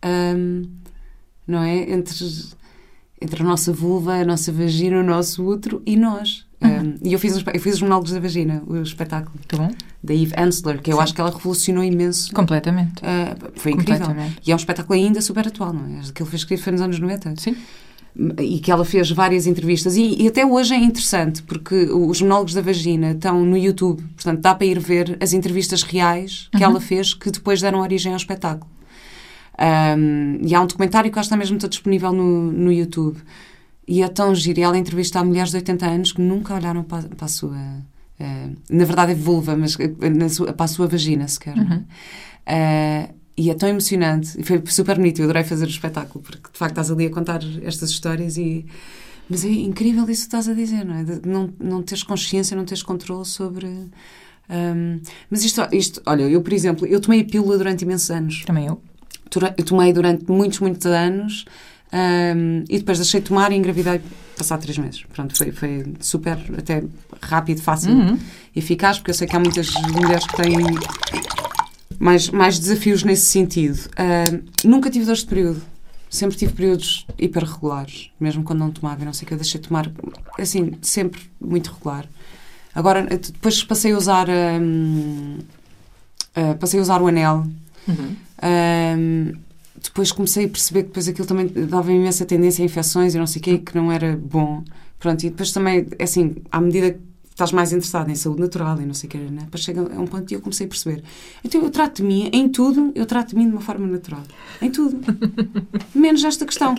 [0.05, 0.68] um,
[1.46, 1.90] não é?
[1.90, 2.14] Entre
[3.20, 6.44] entre a nossa vulva, a nossa vagina, o nosso útero e nós.
[6.62, 6.70] Uhum.
[6.70, 9.38] Um, e eu fiz, eu fiz os monólogos da vagina, o espetáculo.
[9.46, 9.70] Tá bom.
[10.02, 11.02] Da Eve Ensler, que eu Sim.
[11.02, 12.33] acho que ela revolucionou imenso.
[12.33, 13.02] Completamente.
[13.02, 14.07] Uh, foi incrível.
[14.46, 16.00] E é um espetáculo ainda super atual, não é?
[16.09, 17.35] Aquilo foi escrito foi nos anos 90.
[17.37, 17.57] Sim.
[18.40, 19.96] e que ela fez várias entrevistas.
[19.96, 24.40] E, e, até hoje é interessante, porque os monólogos da vagina estão no YouTube, portanto
[24.40, 26.70] dá para ir ver as entrevistas reais que uhum.
[26.70, 28.70] ela fez, que depois deram origem ao espetáculo.
[29.58, 33.18] Um, e há um documentário que acho que está mesmo todo disponível no, no YouTube.
[33.88, 34.60] E é tão giro.
[34.60, 37.56] E ela entrevista mulheres de 80 anos que nunca olharam para, para a sua.
[38.18, 39.76] Uh, na verdade é vulva, mas
[40.30, 41.56] sua, para a sua vagina sequer.
[41.56, 41.84] Uhum.
[42.46, 44.38] Uh, e é tão emocionante.
[44.40, 45.20] E foi super bonito.
[45.20, 48.66] Eu adorei fazer o espetáculo, porque de facto estás ali a contar estas histórias e.
[49.28, 51.02] Mas é incrível isso que estás a dizer, não é?
[51.02, 53.66] De não, não teres consciência, não teres controle sobre.
[54.48, 58.44] Um, mas isto, isto, olha, eu, por exemplo, eu tomei a pílula durante imensos anos.
[58.44, 58.80] Também eu.
[59.56, 61.44] Eu tomei durante muitos, muitos anos
[61.92, 64.00] um, e depois deixei de tomar e engravidei
[64.36, 65.04] passar três meses.
[65.12, 66.82] Pronto, foi, foi super, até
[67.22, 68.18] rápido, fácil uhum.
[68.54, 70.56] e eficaz, porque eu sei que há muitas mulheres que têm
[71.98, 73.78] mais, mais desafios nesse sentido.
[73.92, 75.62] Uh, nunca tive dores de período.
[76.08, 79.90] Sempre tive períodos hiperregulares, mesmo quando não tomava, não sei que, eu deixei de tomar,
[80.38, 82.06] assim, sempre muito regular.
[82.74, 85.38] Agora, depois passei a usar, um,
[86.36, 87.46] uh, passei a usar o anel.
[87.88, 88.16] Uhum.
[88.42, 89.33] Um,
[89.83, 93.27] depois comecei a perceber que depois aquilo também dava imensa tendência a infecções e não
[93.27, 94.62] sei o que, que não era bom.
[94.99, 96.99] Pronto, e depois também, assim, à medida
[97.37, 99.42] estás mais interessado em saúde natural e não sei o que, né?
[99.42, 101.05] Depois chega a um ponto e eu comecei a perceber.
[101.44, 104.22] Então eu trato de mim, em tudo, eu trato de mim de uma forma natural.
[104.62, 104.99] Em tudo.
[105.94, 106.75] Menos esta questão.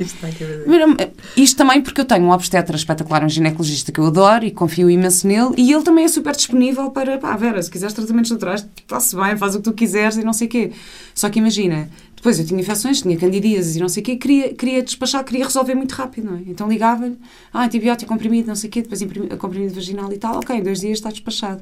[1.36, 4.90] Isto também porque eu tenho um obstetra espetacular, um ginecologista que eu adoro e confio
[4.90, 8.68] imenso nele e ele também é super disponível para, pá, Vera, se quiseres tratamentos naturais,
[8.82, 10.72] está-se bem, faz o que tu quiseres e não sei o quê.
[11.14, 14.52] Só que imagina, depois eu tinha infecções, tinha candidíases e não sei o quê, queria,
[14.52, 16.42] queria despachar, queria resolver muito rápido, não é?
[16.48, 17.16] Então ligava-lhe,
[17.54, 19.00] ah, antibiótico, comprimido, não sei o quê, depois
[19.38, 21.62] comprimido vaginal e tal, ok, em dois dias está despachado.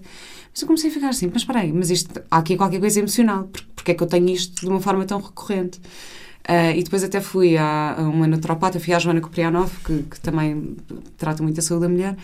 [0.53, 2.99] Mas eu comecei a ficar assim, mas espera aí, mas isto, há aqui qualquer coisa
[2.99, 5.77] emocional, porque, porque é que eu tenho isto de uma forma tão recorrente?
[6.47, 10.19] Uh, e depois até fui a, a uma naturopata, fui à Joana Coprianov, que, que
[10.21, 10.77] também
[11.17, 12.15] trata muito a saúde da mulher,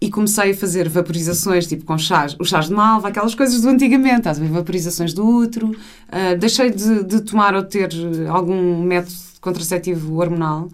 [0.00, 3.68] e comecei a fazer vaporizações, tipo com chás, os chás de malva, aquelas coisas do
[3.68, 4.50] antigamente, estás a ver?
[4.50, 5.70] Vaporizações do útero.
[5.70, 7.90] Uh, deixei de, de, tomar ou ter
[8.28, 10.68] algum método contraceptivo hormonal.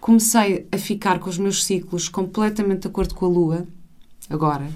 [0.00, 3.66] Comecei a ficar com os meus ciclos completamente de acordo com a lua.
[4.30, 4.66] Agora.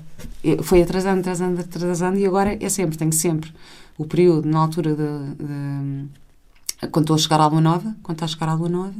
[0.62, 3.52] Foi atrasando, atrasando, atrasando e agora é sempre, tenho sempre
[3.98, 8.26] o período na altura de, de quando estou a chegar à lua nova, quando está
[8.26, 8.94] a chegar à lua nova,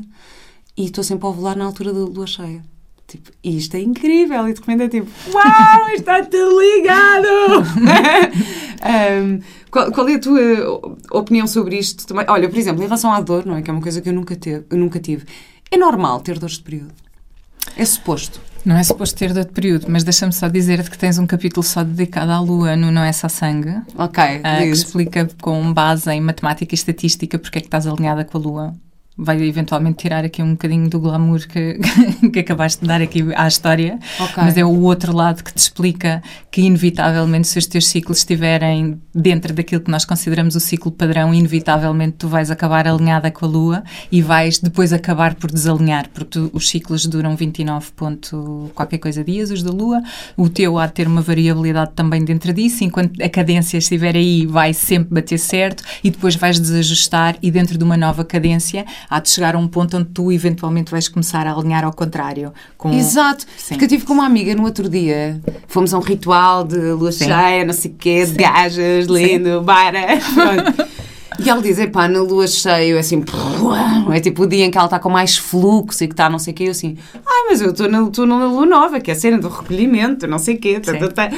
[0.77, 2.63] e estou sempre a ovular na altura da lua cheia.
[3.07, 4.49] Tipo, isto é incrível.
[4.49, 7.29] E de repente é tipo, uau, está tudo ligado!
[9.23, 9.41] um,
[9.71, 10.41] qual, qual, é a tua
[11.13, 12.07] opinião sobre isto?
[12.07, 12.27] Também?
[12.29, 13.63] Olha, por exemplo, em relação à dor, não é?
[13.63, 15.25] Que é uma coisa que eu nunca, teve, eu nunca tive.
[15.71, 16.93] É normal ter dores de período?
[17.77, 18.41] É suposto?
[18.65, 21.63] Não é suposto ter dor de período, mas deixa-me só dizer-te que tens um capítulo
[21.63, 23.77] só dedicado à Lua no Não é só sangue.
[23.97, 24.25] Ok.
[24.25, 28.39] Uh, que explica com base em matemática e estatística porque é que estás alinhada com
[28.39, 28.75] a Lua
[29.19, 31.79] vai eventualmente tirar aqui um bocadinho do glamour que,
[32.31, 34.45] que acabaste de dar aqui à história, okay.
[34.45, 39.01] mas é o outro lado que te explica que, inevitavelmente, se os teus ciclos estiverem
[39.15, 43.49] dentro daquilo que nós consideramos o ciclo padrão, inevitavelmente tu vais acabar alinhada com a
[43.49, 48.99] Lua e vais depois acabar por desalinhar, porque tu, os ciclos duram 29 ponto qualquer
[48.99, 50.03] coisa dias, os da Lua,
[50.37, 54.45] o teu há de ter uma variabilidade também dentro disso, enquanto a cadência estiver aí
[54.45, 59.21] vai sempre bater certo e depois vais desajustar e dentro de uma nova cadência há
[59.21, 62.53] de chegar a um ponto onde tu eventualmente vais começar a alinhar ao contrário.
[62.77, 62.93] Com...
[62.93, 63.75] Exato, Sim.
[63.75, 67.13] porque eu tive com uma amiga no outro dia, fomos a um ritual de lua
[67.13, 67.27] Sim.
[67.27, 70.01] cheia, não sei o quê, de gajas, lindo, bara.
[71.39, 73.23] E ela diz, pá, na lua cheia, assim,
[74.13, 76.39] é tipo o dia em que ela está com mais fluxo e que está não
[76.39, 79.15] sei o quê, eu assim, ai, mas eu estou na, na lua nova, que é
[79.15, 80.81] a cena do recolhimento, não sei o quê.
[80.81, 81.31] Tá, tá, tá.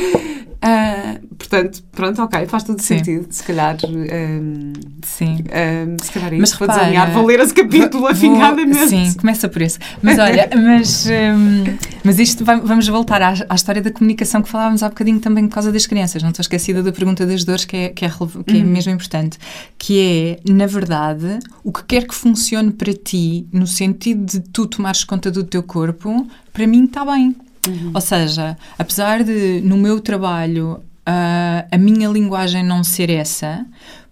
[0.58, 2.98] Uh, portanto, pronto, ok, faz todo Sim.
[2.98, 3.26] sentido.
[3.30, 3.76] Se calhar.
[3.86, 4.72] Um,
[5.04, 5.44] sim.
[5.44, 8.88] Um, se calhar é mas para desenhar, vou ler esse capítulo vou, afinadamente.
[8.88, 9.78] Sim, começa por isso.
[10.02, 11.64] Mas olha, mas, um,
[12.02, 15.46] mas isto vai, vamos voltar à, à, história da comunicação que falávamos há bocadinho também
[15.46, 16.22] por causa das crianças.
[16.22, 18.66] Não estou esquecida da pergunta das dores, que é, que é, que é uhum.
[18.66, 19.38] mesmo importante.
[19.78, 24.66] Que é, na verdade, o que quer que funcione para ti, no sentido de tu
[24.66, 27.36] tomares conta do teu corpo, para mim está bem.
[27.68, 27.90] Uhum.
[27.94, 33.64] Ou seja, apesar de no meu trabalho uh, a minha linguagem não ser essa,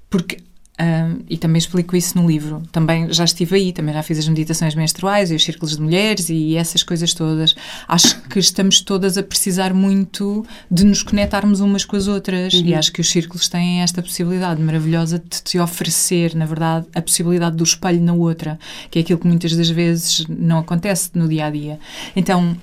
[0.09, 0.39] porque
[0.79, 2.63] um, e também explico isso no livro.
[2.71, 6.29] Também já estive aí, também já fiz as meditações menstruais e os círculos de mulheres
[6.29, 7.55] e essas coisas todas.
[7.89, 12.67] Acho que estamos todas a precisar muito de nos conectarmos umas com as outras uhum.
[12.67, 17.01] e acho que os círculos têm esta possibilidade maravilhosa de te oferecer, na verdade, a
[17.01, 18.59] possibilidade do espelho na outra,
[18.91, 21.81] que é aquilo que muitas das vezes não acontece no dia a dia.
[22.15, 22.55] Então,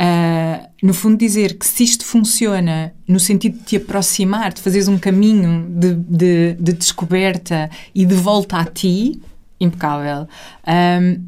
[0.00, 4.86] Uh, no fundo, dizer que se isto funciona no sentido de te aproximar, de fazeres
[4.86, 9.20] um caminho de, de, de descoberta e de volta a ti,
[9.58, 10.28] impecável.
[10.66, 11.26] Um,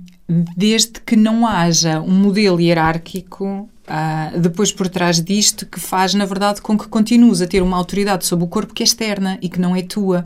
[0.57, 6.25] desde que não haja um modelo hierárquico Uh, depois por trás disto que faz, na
[6.25, 9.49] verdade, com que continues a ter uma autoridade sobre o corpo que é externa e
[9.49, 10.25] que não é tua.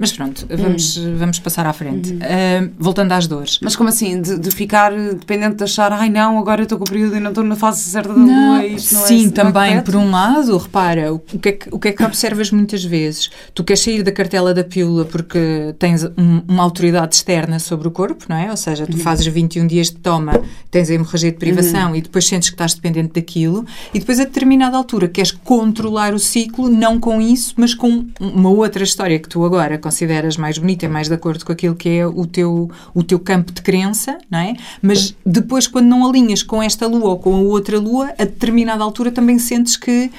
[0.00, 1.14] Mas pronto, vamos, hum.
[1.18, 2.14] vamos passar à frente.
[2.14, 2.16] Hum.
[2.16, 3.58] Uh, voltando às dores.
[3.60, 4.18] Mas como assim?
[4.22, 7.20] De, de, ficar dependente de achar, ai não, agora eu estou com o período e
[7.20, 8.64] não estou na fase certa da não, lua.
[8.64, 11.68] Isto não é sim, é, também, não por um lado, repara, o que, é que,
[11.70, 13.30] o que é que observas muitas vezes?
[13.52, 17.90] Tu queres sair da cartela da pílula porque tens um, uma autoridade externa sobre o
[17.90, 18.50] corpo, não é?
[18.50, 19.02] Ou seja, tu uhum.
[19.02, 21.96] fazes 21 dias de toma, tens a hemorragia de privação uhum.
[21.96, 26.18] e depois sentes que estás dependente daquilo e depois a determinada altura queres controlar o
[26.18, 30.86] ciclo, não com isso, mas com uma outra história que tu agora consideras mais bonita,
[30.86, 34.18] é mais de acordo com aquilo que é o teu, o teu campo de crença,
[34.30, 34.54] não é?
[34.80, 38.84] Mas depois, quando não alinhas com esta lua ou com a outra lua, a determinada
[38.84, 40.10] altura também sentes que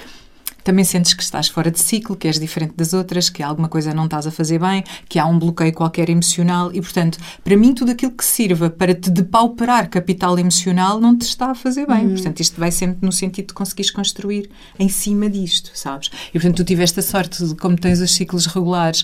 [0.64, 3.94] também sentes que estás fora de ciclo, que és diferente das outras, que alguma coisa
[3.94, 7.74] não estás a fazer bem, que há um bloqueio qualquer emocional e, portanto, para mim,
[7.74, 12.06] tudo aquilo que sirva para te depauperar capital emocional não te está a fazer bem.
[12.06, 12.14] Uhum.
[12.14, 16.10] Portanto, isto vai sempre no sentido de conseguires construir em cima disto, sabes?
[16.30, 19.04] E, portanto, tu tiveste a sorte de, como tens os ciclos regulares,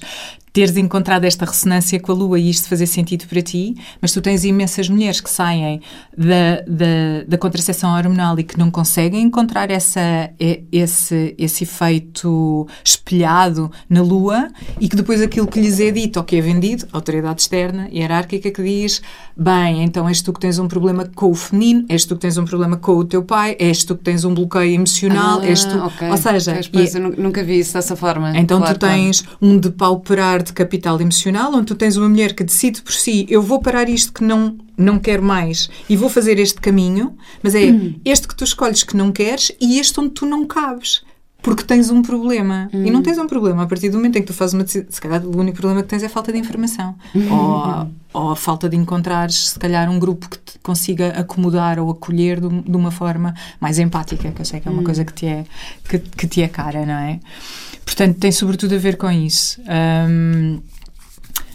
[0.57, 4.19] teres encontrado esta ressonância com a Lua e isto fazer sentido para ti, mas tu
[4.19, 5.79] tens imensas mulheres que saem
[6.17, 10.31] da, da, da contracepção hormonal e que não conseguem encontrar essa,
[10.71, 14.47] esse, esse efeito espelhado na Lua
[14.81, 18.49] e que depois aquilo que lhes é dito ou que é vendido, autoridade externa, hierárquica,
[18.49, 18.99] que diz
[19.37, 22.35] bem, então és tu que tens um problema com o feminino, és tu que tens
[22.35, 25.63] um problema com o teu pai, és tu que tens um bloqueio emocional, ah, és
[25.63, 25.77] tu...
[25.85, 26.09] Okay.
[26.09, 26.59] Ou seja...
[26.73, 28.35] Pois, e, nunca vi isso dessa forma.
[28.35, 29.37] Então claro, tu tens claro.
[29.39, 33.41] um depauperar de capital emocional, onde tu tens uma mulher que decide por si, eu
[33.41, 37.65] vou parar isto que não, não quero mais e vou fazer este caminho, mas é
[37.65, 37.95] hum.
[38.03, 41.01] este que tu escolhes que não queres e este onde tu não cabes.
[41.47, 42.69] Porque tens um problema.
[42.73, 42.85] Hum.
[42.85, 43.03] E não hum.
[43.03, 44.85] tens um problema a partir do momento em que tu fazes uma decisão.
[44.89, 46.93] Se calhar o único problema que tens é a falta de informação.
[47.15, 47.31] Hum.
[47.31, 51.79] Ou, a, ou a falta de encontrares, se calhar, um grupo que te consiga acomodar
[51.79, 54.83] ou acolher de, de uma forma mais empática, que eu sei que é uma hum.
[54.83, 55.45] coisa que te é,
[55.87, 57.17] que, que te é cara, não é?
[57.85, 59.61] Portanto, tem sobretudo a ver com isso.
[60.09, 60.59] Um,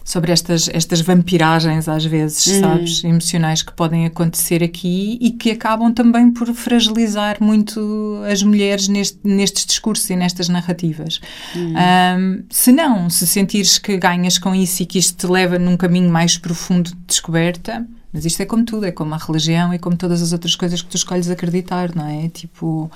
[0.05, 2.61] sobre estas, estas vampiragens, às vezes, uhum.
[2.61, 8.89] sabes, emocionais que podem acontecer aqui e que acabam também por fragilizar muito as mulheres
[8.89, 11.21] neste, nestes discursos e nestas narrativas.
[11.55, 11.75] Uhum.
[11.75, 15.77] Um, se não, se sentires que ganhas com isso e que isto te leva num
[15.77, 19.79] caminho mais profundo de descoberta, mas isto é como tudo, é como a religião e
[19.79, 22.29] como todas as outras coisas que tu escolhes acreditar, não é?
[22.29, 22.91] Tipo,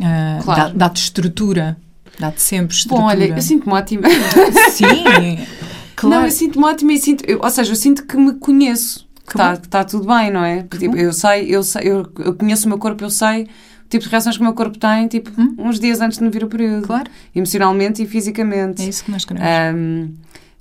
[0.00, 0.74] uh, claro.
[0.74, 1.76] dá-te estrutura.
[2.18, 3.02] Dá-te sempre estrutura.
[3.02, 4.08] Bom, olha, eu sinto-me ótima.
[4.72, 5.38] Sim,
[6.00, 6.16] claro.
[6.16, 7.24] Não, eu sinto-me ótima e sinto...
[7.26, 9.08] Eu, ou seja, eu sinto que me conheço.
[9.26, 10.62] Que está tá tudo bem, não é?
[10.62, 14.04] Tipo, eu sei, eu sei, eu, eu conheço o meu corpo, eu sei o tipo
[14.04, 15.54] de reações que o meu corpo tem, tipo, hum?
[15.58, 16.86] uns dias antes de me vir o período.
[16.86, 17.10] Claro.
[17.34, 18.82] Emocionalmente e fisicamente.
[18.82, 19.48] É isso que nós queremos.
[19.76, 20.14] Um,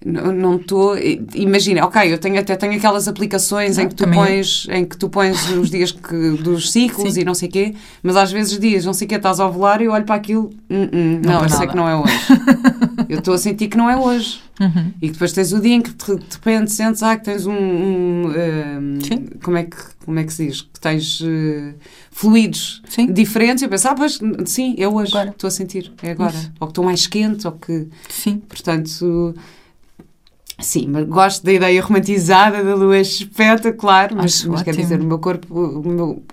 [0.05, 0.95] não estou
[1.35, 4.97] imagina ok eu tenho até tenho aquelas aplicações ah, em que tu pões em que
[4.97, 7.21] tu pões os dias que, dos ciclos Sim.
[7.21, 9.81] e não sei quê mas às vezes dias não sei o quê estás a ovular
[9.81, 12.13] e eu olho para aquilo hum, hum, não, não eu sei que não é hoje.
[13.09, 14.39] Eu estou a sentir que não é hoje.
[14.59, 14.91] Uhum.
[15.01, 18.25] e depois tens o dia em que de repente sentes ah, que tens um, um,
[18.27, 18.99] um
[19.41, 20.61] como é que como é que se diz?
[20.61, 21.73] Que tens uh,
[22.11, 23.09] fluidos sim.
[23.11, 26.33] diferentes e eu penso ah pois sim é hoje estou a sentir é agora.
[26.33, 26.51] Isso.
[26.59, 28.37] ou que estou mais quente ou que sim.
[28.49, 29.33] Portanto
[30.59, 35.19] Sim, mas gosto da ideia romantizada da lua espetacular, mas, mas quer dizer, o meu
[35.19, 36.23] corpo o meu,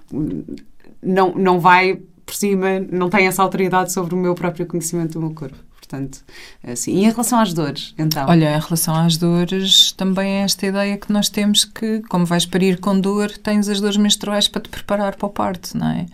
[1.03, 5.21] não, não vai por cima, não tem essa autoridade sobre o meu próprio conhecimento do
[5.21, 5.57] meu corpo.
[5.77, 6.25] Portanto,
[6.67, 6.97] assim.
[6.97, 8.29] E em relação às dores, então?
[8.29, 12.45] Olha, em relação às dores, também é esta ideia que nós temos que, como vais
[12.45, 16.07] parir com dor, tens as dores menstruais para te preparar para o parto, não é?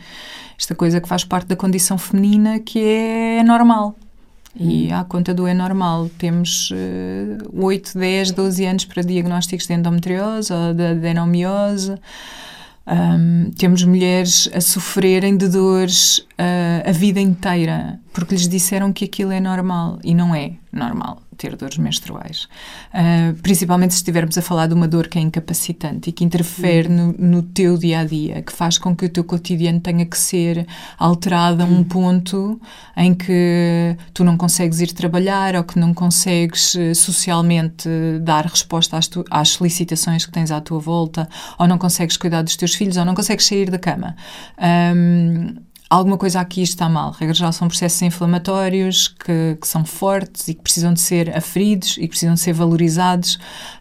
[0.59, 3.97] Esta coisa que faz parte da condição feminina que é normal.
[4.55, 4.95] E hum.
[4.95, 10.53] à conta do é normal, temos uh, 8, 10, 12 anos para diagnósticos de endometriose
[10.53, 11.95] ou de adenomiose.
[12.85, 19.05] Um, temos mulheres a sofrerem de dores uh, a vida inteira porque lhes disseram que
[19.05, 22.49] aquilo é normal e não é normal ter dores menstruais.
[22.95, 26.89] Uh, principalmente se estivermos a falar de uma dor que é incapacitante e que interfere
[26.89, 30.17] no, no, teu dia a dia, que faz com que o teu cotidiano tenha que
[30.17, 32.61] ser alterado a um ponto
[32.97, 37.89] em que tu não consegues ir trabalhar ou que não consegues uh, socialmente
[38.23, 41.29] dar resposta às, tu, às solicitações que tens à tua volta,
[41.59, 44.15] ou não consegues cuidar dos teus filhos, ou não consegues sair da cama.
[44.95, 45.57] Um,
[45.97, 47.11] alguma coisa aqui está mal.
[47.13, 51.97] Regra geral, são processos inflamatórios que, que, são fortes e que precisam de ser aferidos
[51.99, 53.35] e que precisam de ser valorizados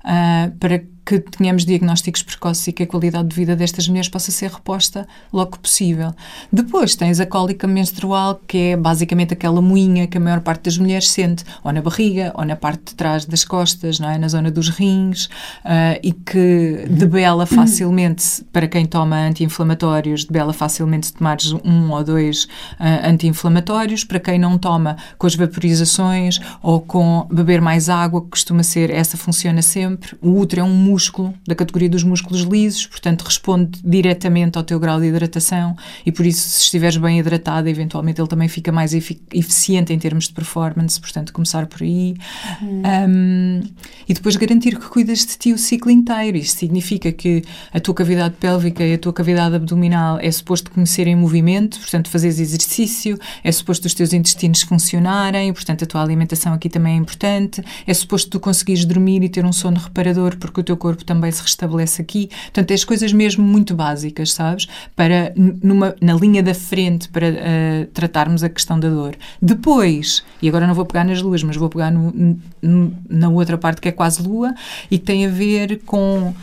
[0.03, 0.87] uh, para que
[1.19, 5.51] tenhamos diagnósticos precoces e que a qualidade de vida destas mulheres possa ser reposta logo
[5.51, 6.13] que possível.
[6.51, 10.77] Depois tens a cólica menstrual, que é basicamente aquela moinha que a maior parte das
[10.77, 14.17] mulheres sente, ou na barriga, ou na parte de trás das costas, não é?
[14.17, 21.07] na zona dos rins, uh, e que debela facilmente, para quem toma anti-inflamatórios, debela facilmente
[21.07, 22.45] se tomares um ou dois
[22.79, 28.29] uh, anti-inflamatórios, para quem não toma, com as vaporizações ou com beber mais água, que
[28.29, 30.15] costuma ser, essa funciona sempre.
[30.21, 34.79] O útero é um músculo, da categoria dos músculos lisos, portanto responde diretamente ao teu
[34.79, 35.75] grau de hidratação
[36.05, 40.27] e por isso se estiveres bem hidratada, eventualmente ele também fica mais eficiente em termos
[40.27, 42.15] de performance, portanto começar por aí.
[42.61, 42.81] Hum.
[43.07, 43.61] Um,
[44.07, 46.37] e depois garantir que cuidas de ti o ciclo inteiro.
[46.37, 51.07] Isto significa que a tua cavidade pélvica e a tua cavidade abdominal é suposto conhecer
[51.07, 56.53] em movimento, portanto fazeres exercício, é suposto os teus intestinos funcionarem, portanto a tua alimentação
[56.53, 60.61] aqui também é importante, é suposto tu conseguires dormir e ter um sono reparador porque
[60.61, 62.27] o teu corpo também se restabelece aqui.
[62.45, 64.67] Portanto, é as coisas mesmo muito básicas, sabes?
[64.95, 69.15] Para, numa, na linha da frente, para uh, tratarmos a questão da dor.
[69.39, 73.59] Depois, e agora não vou pegar nas luas, mas vou pegar no, no, na outra
[73.59, 74.55] parte que é quase lua,
[74.89, 76.33] e que tem a ver com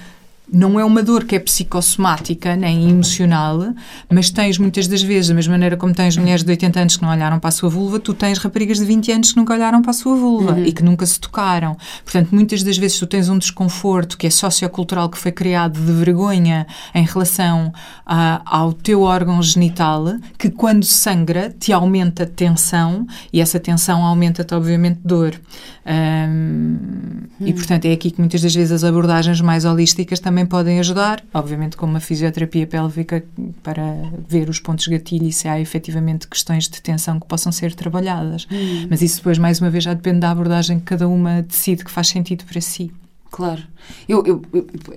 [0.53, 3.75] não é uma dor que é psicossomática nem emocional,
[4.11, 7.03] mas tens muitas das vezes, da mesma maneira como tens mulheres de 80 anos que
[7.03, 9.83] não olharam para a sua vulva, tu tens raparigas de 20 anos que nunca olharam
[9.83, 10.65] para a sua vulva uhum.
[10.65, 11.77] e que nunca se tocaram.
[12.03, 15.93] Portanto, muitas das vezes tu tens um desconforto que é sociocultural, que foi criado de
[15.93, 17.73] vergonha em relação
[18.07, 24.55] a, ao teu órgão genital, que quando sangra te aumenta tensão e essa tensão aumenta-te,
[24.55, 25.35] obviamente, dor.
[25.87, 26.77] Um,
[27.41, 31.23] E, portanto, é aqui que muitas das vezes as abordagens mais holísticas também podem ajudar,
[31.33, 33.25] obviamente com uma fisioterapia pélvica
[33.63, 33.83] para
[34.29, 38.47] ver os pontos gatilho e se há efetivamente questões de tensão que possam ser trabalhadas.
[38.51, 38.87] Hum.
[38.91, 41.91] Mas isso depois, mais uma vez, já depende da abordagem que cada uma decide que
[41.91, 42.93] faz sentido para si.
[43.31, 43.63] Claro.
[44.09, 44.43] Eu, eu,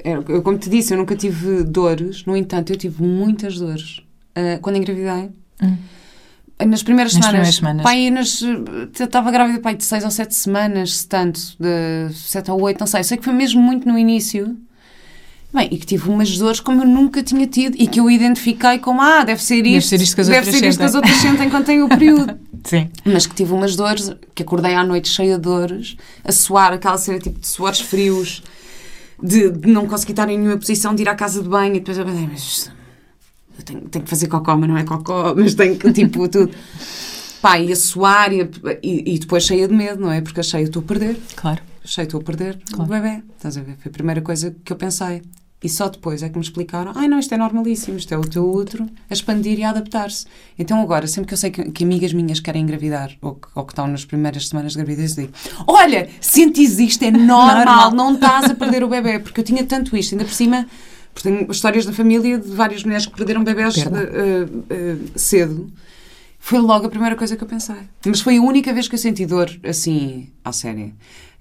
[0.03, 4.01] eu, eu, como te disse, eu nunca tive dores, no entanto, eu tive muitas dores
[4.37, 5.29] uh, quando engravidei.
[5.61, 5.77] Hum
[6.65, 7.55] nas primeiras nas semanas.
[7.55, 7.83] Primeiras semanas.
[7.83, 12.51] Pai, nas, eu estava grávida pai, de 6 ou 7 semanas, se tanto, de 7
[12.51, 13.03] ou 8, não sei.
[13.03, 14.57] Sei que foi mesmo muito no início.
[15.53, 18.79] Bem, e que tive umas dores como eu nunca tinha tido e que eu identifiquei
[18.79, 19.71] como, ah, deve ser isto.
[19.73, 21.83] Deve ser isto que as, deve outras, ser isto que as outras sentem quando têm
[21.83, 22.39] o período.
[22.63, 22.89] Sim.
[23.03, 26.97] Mas que tive umas dores, que acordei à noite cheia de dores, a suar, aquela
[26.97, 28.41] cena tipo de suores frios,
[29.21, 31.79] de, de não conseguir estar em nenhuma posição, de ir à casa de banho e
[31.79, 32.71] depois eu pensei, mas
[33.59, 36.51] eu tenho, tenho que fazer cocó, mas não é cocó, mas tenho que, tipo, tudo.
[37.41, 38.47] Pá, ia suar e,
[38.83, 40.21] e, depois cheia de medo, não é?
[40.21, 41.19] Porque achei, estou a perder.
[41.35, 41.61] Claro.
[41.83, 42.83] Achei, estou a perder claro.
[42.83, 43.23] o bebê.
[43.35, 43.75] Estás a ver?
[43.77, 45.23] Foi a primeira coisa que eu pensei.
[45.63, 48.21] E só depois é que me explicaram: ai, não, isto é normalíssimo, isto é o
[48.21, 50.25] teu útero a expandir e a adaptar-se.
[50.57, 53.63] Então, agora, sempre que eu sei que, que amigas minhas querem engravidar ou que, ou
[53.63, 55.31] que, estão nas primeiras semanas de gravidez, digo:
[55.67, 59.19] olha, sentes isto, é normal, não estás a perder o bebê.
[59.19, 60.65] Porque eu tinha tanto isto, ainda por cima
[61.13, 65.71] porque tenho histórias da família de várias mulheres que perderam bebés uh, uh, cedo.
[66.39, 67.75] Foi logo a primeira coisa que eu pensei.
[68.05, 70.93] Mas foi a única vez que eu senti dor assim, à séria.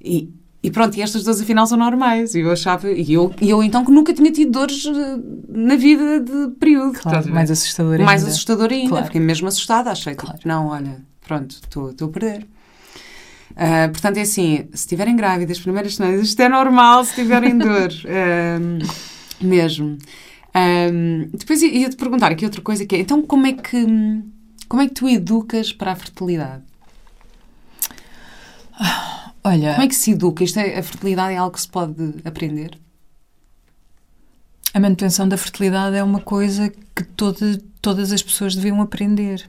[0.03, 0.29] E,
[0.63, 2.35] e pronto, e estas dores afinal são normais.
[2.35, 4.85] E eu achava, e eu, e eu então que nunca tinha tido dores
[5.49, 6.99] na vida de período.
[6.99, 8.05] Claro, mais assustador ainda.
[8.05, 8.91] Mais assustador ainda.
[8.91, 9.07] Claro.
[9.07, 9.91] Fiquei mesmo assustada.
[9.91, 10.39] Achei, tipo, claro.
[10.39, 12.47] tipo, não, olha, pronto, estou a perder.
[13.53, 17.91] Uh, portanto, é assim, se estiverem grávidas, primeiras semanas, isto é normal se tiverem dor.
[18.05, 19.97] Uh, Mesmo.
[20.55, 23.87] Um, depois ia-te perguntar aqui outra coisa que é, então como é que,
[24.69, 26.63] como é que tu educas para a fertilidade?
[29.51, 29.73] Olha...
[29.73, 30.45] Como é que se educa?
[30.45, 32.79] Isto é, a fertilidade é algo que se pode aprender?
[34.73, 39.45] A manutenção da fertilidade é uma coisa que toda, todas as pessoas deviam aprender.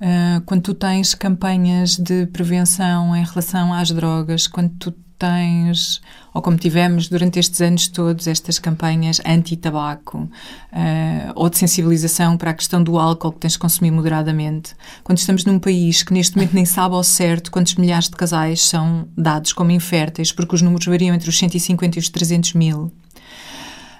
[0.00, 6.00] Uh, quando tu tens campanhas de prevenção em relação às drogas, quando tu tens,
[6.32, 12.50] ou como tivemos durante estes anos todos, estas campanhas anti-tabaco uh, ou de sensibilização para
[12.50, 16.36] a questão do álcool que tens de consumir moderadamente, quando estamos num país que neste
[16.36, 20.62] momento nem sabe ao certo quantos milhares de casais são dados como inférteis, porque os
[20.62, 22.90] números variam entre os 150 e os 300 mil,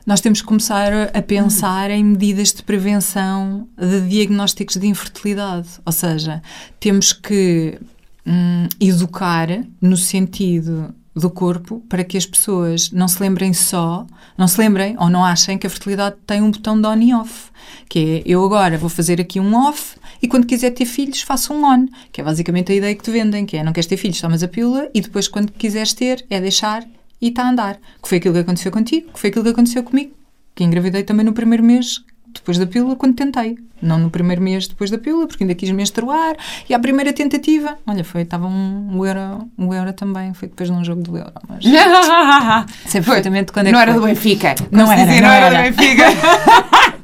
[0.07, 5.69] nós temos que começar a pensar em medidas de prevenção de diagnósticos de infertilidade.
[5.85, 6.43] Ou seja,
[6.81, 7.79] temos que
[8.27, 9.47] hum, educar
[9.81, 14.07] no sentido do corpo para que as pessoas não se lembrem só,
[14.39, 17.15] não se lembrem ou não achem que a fertilidade tem um botão de on e
[17.15, 17.51] off.
[17.89, 21.53] Que é, eu agora vou fazer aqui um off e quando quiser ter filhos faço
[21.53, 21.87] um on.
[22.13, 24.43] Que é basicamente a ideia que te vendem, que é não queres ter filhos, tomas
[24.43, 26.87] a pílula e depois quando quiseres ter é deixar
[27.21, 27.81] e está a andar.
[28.03, 30.13] Que foi aquilo que aconteceu contigo, que foi aquilo que aconteceu comigo,
[30.55, 32.03] que engravidei também no primeiro mês
[32.35, 33.57] depois da pílula quando tentei.
[33.83, 36.37] Não no primeiro mês depois da pílula, porque ainda quis menstruar.
[36.69, 40.69] E a primeira tentativa, olha, foi, estava um, um, euro, um euro também, foi depois
[40.69, 41.33] num jogo do euro.
[41.49, 41.65] Mas
[42.87, 44.55] sei perfeitamente quando é Não era do Benfica.
[44.71, 45.71] Não era, dizia, não não era era.
[45.71, 46.05] do Benfica.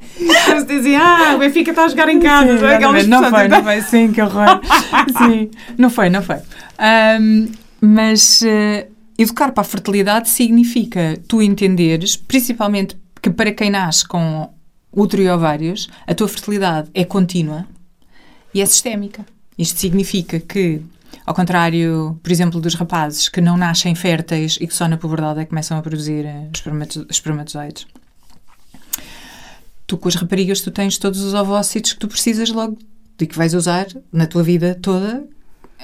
[0.46, 2.58] Como se dizia, ah, o Benfica está a jogar em casa.
[2.58, 3.06] Sim, exatamente.
[3.06, 4.60] não foi, não foi, sim, que horror.
[5.18, 6.36] sim, não foi, não foi.
[6.78, 7.46] Ahm,
[7.80, 14.48] mas eh, educar para a fertilidade significa tu entenderes, principalmente que para quem nasce com
[14.96, 17.66] útero e ovários, a tua fertilidade é contínua
[18.52, 19.24] e é sistémica.
[19.58, 20.80] Isto significa que,
[21.24, 25.40] ao contrário, por exemplo, dos rapazes que não nascem férteis e que só na puberdade
[25.40, 27.86] é que começam a produzir eh, espermato- espermatozoides,
[29.86, 32.76] tu com as raparigas tu tens todos os ovócitos que tu precisas logo
[33.20, 35.24] e que vais usar na tua vida toda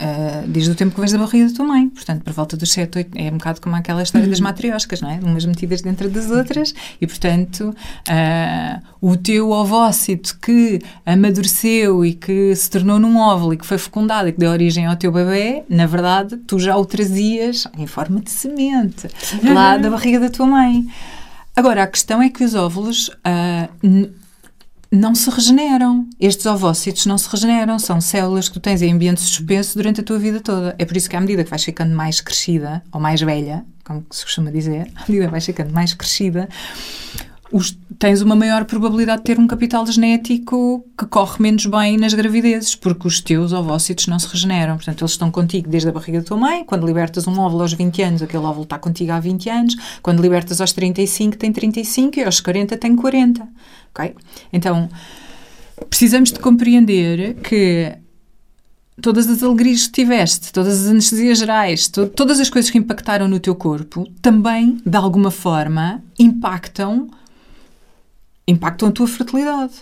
[0.00, 1.88] ah, desde o tempo que vens da barriga da tua mãe.
[1.88, 5.10] Portanto, por volta dos 7, 8, é um bocado como aquela história das matrioscas, não
[5.10, 5.20] é?
[5.22, 7.74] Umas metidas dentro das outras e, portanto,
[8.08, 13.78] ah, o teu ovócito que amadureceu e que se tornou num óvulo e que foi
[13.78, 17.86] fecundado e que deu origem ao teu bebê, na verdade, tu já o trazias em
[17.86, 19.08] forma de semente
[19.42, 20.86] lá da barriga da tua mãe.
[21.54, 23.10] Agora, a questão é que os óvulos
[23.82, 24.10] n-
[24.92, 26.06] não se regeneram.
[26.20, 27.78] Estes ovócitos não se regeneram.
[27.78, 30.74] São células que tu tens em ambiente suspenso durante a tua vida toda.
[30.78, 34.04] É por isso que, à medida que vais ficando mais crescida, ou mais velha, como
[34.10, 36.46] se costuma dizer, à medida que vais ficando mais crescida,
[37.52, 42.14] os- tens uma maior probabilidade de ter um capital genético que corre menos bem nas
[42.14, 44.76] gravidezes, porque os teus ovócitos não se regeneram.
[44.76, 46.64] Portanto, eles estão contigo desde a barriga da tua mãe.
[46.64, 49.76] Quando libertas um óvulo aos 20 anos, aquele óvulo está contigo há 20 anos.
[50.02, 53.46] Quando libertas aos 35, tem 35 e aos 40 tem 40.
[53.94, 54.14] Ok?
[54.52, 54.88] Então,
[55.88, 57.92] precisamos de compreender que
[59.00, 63.26] todas as alegrias que tiveste, todas as anestesias gerais, to- todas as coisas que impactaram
[63.28, 67.08] no teu corpo, também, de alguma forma, impactam
[68.46, 69.72] impactam a tua fertilidade.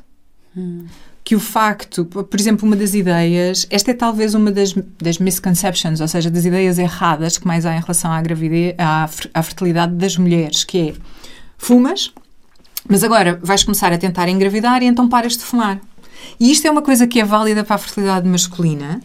[1.23, 6.01] Que o facto, por exemplo, uma das ideias, esta é talvez uma das, das misconceptions,
[6.01, 9.95] ou seja, das ideias erradas que mais há em relação à gravidez, à, à fertilidade
[9.95, 10.95] das mulheres, que é
[11.57, 12.13] fumas,
[12.89, 15.81] mas agora vais começar a tentar engravidar e então paras de fumar.
[16.39, 19.01] E isto é uma coisa que é válida para a fertilidade masculina,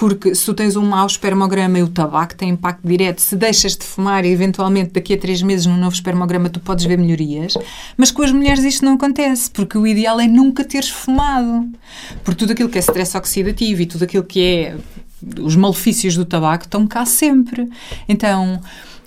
[0.00, 3.76] porque se tu tens um mau espermograma e o tabaco tem impacto direto, se deixas
[3.76, 7.52] de fumar e eventualmente daqui a três meses num novo espermograma tu podes ver melhorias,
[7.98, 11.68] mas com as mulheres isto não acontece, porque o ideal é nunca teres fumado.
[12.24, 14.76] Porque tudo aquilo que é stress oxidativo e tudo aquilo que é
[15.38, 17.68] os malefícios do tabaco estão cá sempre.
[18.08, 18.58] Então,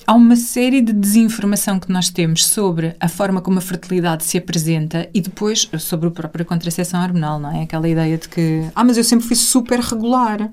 [0.05, 4.37] há uma série de desinformação que nós temos sobre a forma como a fertilidade se
[4.37, 7.63] apresenta e depois sobre a própria contracepção hormonal, não é?
[7.63, 10.51] Aquela ideia de que, ah, mas eu sempre fui super regular.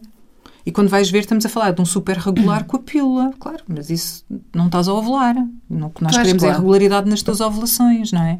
[0.64, 3.30] E quando vais ver, estamos a falar de um super regular com a pílula.
[3.38, 5.34] Claro, mas isso não estás a ovular.
[5.36, 6.60] O que nós Pois, queremos é claro.
[6.60, 8.38] regularidade nas tuas ovulações, não é?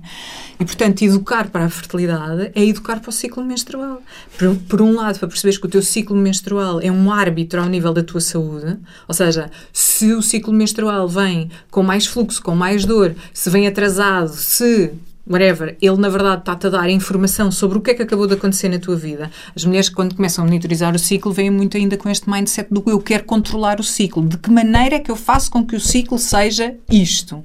[0.59, 4.03] E, portanto, educar para a fertilidade é educar para o ciclo menstrual.
[4.37, 7.68] Por, por um lado, para perceberes que o teu ciclo menstrual é um árbitro ao
[7.68, 12.55] nível da tua saúde, ou seja, se o ciclo menstrual vem com mais fluxo, com
[12.55, 14.93] mais dor, se vem atrasado, se
[15.31, 18.35] whatever, ele na verdade está-te a dar informação sobre o que é que acabou de
[18.35, 19.31] acontecer na tua vida.
[19.55, 22.83] As mulheres quando começam a monitorizar o ciclo vêm muito ainda com este mindset do
[22.87, 24.26] eu quero controlar o ciclo.
[24.26, 27.45] De que maneira é que eu faço com que o ciclo seja isto?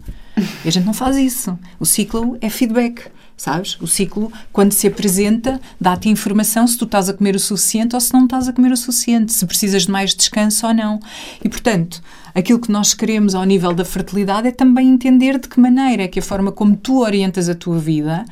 [0.65, 1.57] E a gente não faz isso.
[1.79, 3.03] O ciclo é feedback.
[3.37, 3.77] Sabes?
[3.81, 7.99] O ciclo, quando se apresenta, dá-te informação se tu estás a comer o suficiente ou
[7.99, 10.99] se não estás a comer o suficiente, se precisas de mais descanso ou não.
[11.43, 12.01] E, portanto,
[12.33, 16.07] aquilo que nós queremos ao nível da fertilidade é também entender de que maneira é
[16.07, 18.25] que a forma como tu orientas a tua vida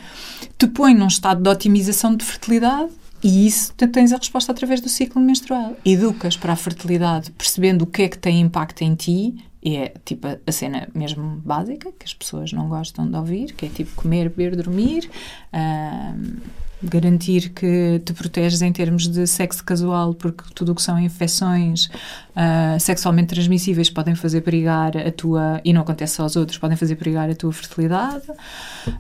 [0.57, 2.89] te põe num estado de otimização de fertilidade
[3.21, 5.75] e isso tens a resposta através do ciclo menstrual.
[5.85, 9.93] Educas para a fertilidade percebendo o que é que tem impacto em ti e é
[10.03, 13.91] tipo a- cena mesmo básica que as pessoas não gostam de ouvir, que é tipo
[13.95, 15.09] comer, beber, dormir,
[15.53, 16.37] ahm,
[16.85, 21.89] garantir que te proteges em termos de sexo casual, porque tudo o que são infecções
[22.35, 26.75] ah, sexualmente transmissíveis podem fazer perigar a tua, e não acontece só aos outros, podem
[26.75, 28.25] fazer perigar a tua fertilidade.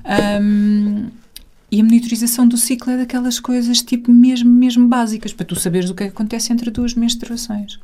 [0.05, 1.09] Ahm,
[1.71, 5.89] e a monitorização do ciclo é daquelas coisas tipo mesmo, mesmo básicas, para tu saberes
[5.89, 7.79] o que é que acontece entre duas menstruações.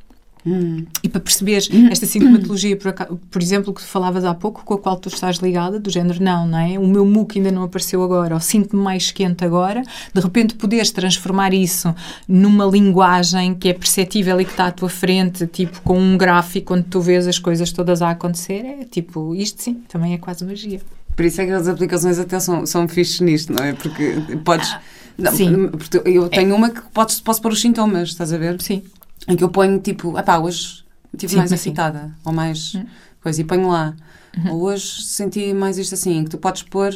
[0.45, 0.85] Hum.
[1.03, 4.77] E para perceberes esta sintomatologia, por, por exemplo, que tu falavas há pouco, com a
[4.77, 6.79] qual tu estás ligada, do género, não, não é?
[6.79, 9.83] O meu muco ainda não apareceu agora, ou sinto-me mais quente agora,
[10.13, 11.93] de repente poderes transformar isso
[12.27, 16.73] numa linguagem que é perceptível e que está à tua frente, tipo com um gráfico
[16.73, 20.45] onde tu vês as coisas todas a acontecer, é tipo, isto sim, também é quase
[20.45, 20.79] magia.
[21.15, 23.73] Por isso é que as aplicações até são, são fixes nisto, não é?
[23.73, 24.15] Porque
[24.45, 24.73] podes.
[25.17, 25.67] Não, Sim.
[25.67, 28.61] porque eu tenho uma que podes, posso pôr os sintomas, estás a ver?
[28.61, 28.81] Sim.
[29.27, 31.69] Em que eu ponho tipo, ah pá, hoje estive mais mas sim.
[31.69, 32.85] excitada, ou mais Hum.
[33.21, 33.93] coisa, e ponho lá.
[34.37, 34.53] Uhum.
[34.53, 36.93] Ou hoje senti mais isto assim, que tu podes pôr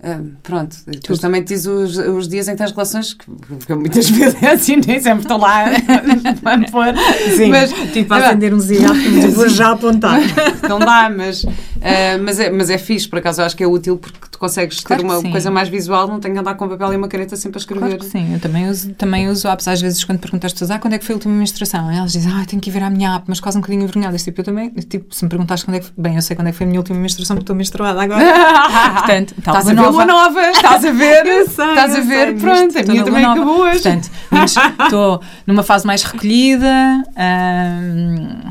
[0.00, 3.26] Uh, pronto, depois também tens os, os dias em que tens relações que,
[3.66, 6.94] que muitas vezes é assim, nem sempre estou lá a pôr.
[7.36, 8.94] Sim, mas, tipo a acender um cigarro,
[9.34, 10.20] vou já apontar.
[10.68, 11.44] Não dá, mas,
[11.78, 14.38] uh, mas, é, mas é fixe, por acaso eu acho que é útil porque tu
[14.38, 17.08] consegues claro ter uma coisa mais visual, não tenho que andar com papel e uma
[17.08, 17.96] caneta sempre a escrever.
[17.96, 20.94] Claro sim, eu também uso, também uso apps às vezes quando perguntas pessoas, ah, quando
[20.94, 21.90] é que foi a última menstruação?
[21.90, 24.22] Elas dizem, ah, tenho que ir ver a minha app, mas quase um bocadinho envergonhadas.
[24.22, 26.50] Tipo, eu também, tipo, se me perguntares quando é que, bem, eu sei quando é
[26.50, 28.24] que foi a minha última menstruação porque estou menstruada agora.
[28.98, 33.04] Portanto, estás a ver uma nova, estás a ver, estás a ver, pronto, a minha
[33.04, 33.34] também nova.
[33.34, 33.82] acabou hoje.
[33.82, 34.10] Portanto,
[34.84, 38.50] estou numa fase mais recolhida, hum,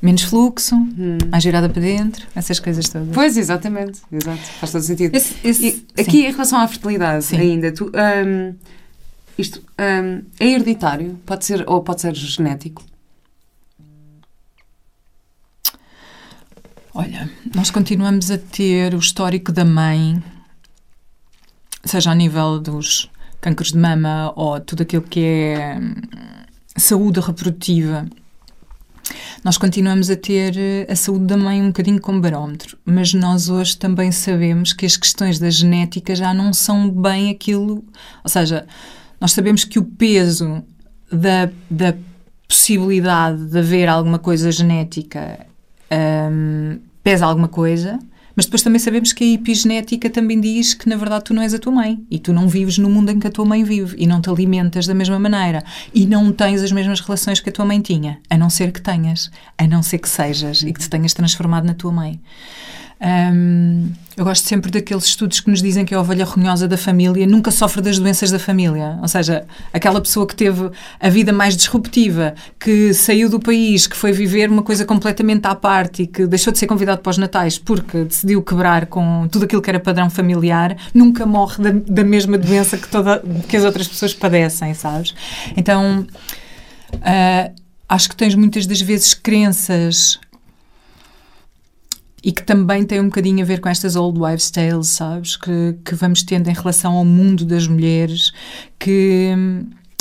[0.00, 1.18] menos fluxo, hum.
[1.30, 3.08] mais girada para dentro, essas coisas todas.
[3.14, 5.14] Pois, exatamente, exato, faz todo sentido.
[5.14, 7.36] Esse, esse, aqui, em relação à fertilidade, sim.
[7.36, 8.54] ainda, tu, um,
[9.38, 12.84] isto um, é hereditário, pode ser, ou pode ser genético?
[16.94, 20.22] Olha, nós continuamos a ter o histórico da mãe,
[21.84, 25.94] seja a nível dos cânceres de mama ou tudo aquilo que é hum,
[26.74, 28.06] saúde reprodutiva.
[29.44, 33.48] Nós continuamos a ter eh, a saúde da mãe um bocadinho como barómetro, mas nós
[33.48, 37.84] hoje também sabemos que as questões da genética já não são bem aquilo.
[38.24, 38.66] Ou seja,
[39.20, 40.62] nós sabemos que o peso
[41.10, 41.94] da, da
[42.48, 45.46] possibilidade de haver alguma coisa genética
[46.30, 47.98] um, pesa alguma coisa,
[48.36, 51.54] mas depois também sabemos que a epigenética também diz que na verdade tu não és
[51.54, 53.96] a tua mãe e tu não vives no mundo em que a tua mãe vive
[53.98, 55.64] e não te alimentas da mesma maneira
[55.94, 58.82] e não tens as mesmas relações que a tua mãe tinha, a não ser que
[58.82, 62.20] tenhas, a não ser que sejas e que te tenhas transformado na tua mãe.
[63.00, 67.26] Um, eu gosto sempre daqueles estudos que nos dizem que a ovelha ronhosa da família
[67.26, 68.98] nunca sofre das doenças da família.
[69.02, 73.94] Ou seja, aquela pessoa que teve a vida mais disruptiva, que saiu do país, que
[73.94, 77.18] foi viver uma coisa completamente à parte e que deixou de ser convidado para os
[77.18, 82.04] natais porque decidiu quebrar com tudo aquilo que era padrão familiar, nunca morre da, da
[82.04, 85.14] mesma doença que, toda, que as outras pessoas padecem, sabes?
[85.54, 86.06] Então,
[86.94, 87.54] uh,
[87.86, 90.18] acho que tens muitas das vezes crenças
[92.26, 95.36] e que também tem um bocadinho a ver com estas old wives' tales, sabes?
[95.36, 98.32] Que, que vamos tendo em relação ao mundo das mulheres,
[98.80, 99.32] que.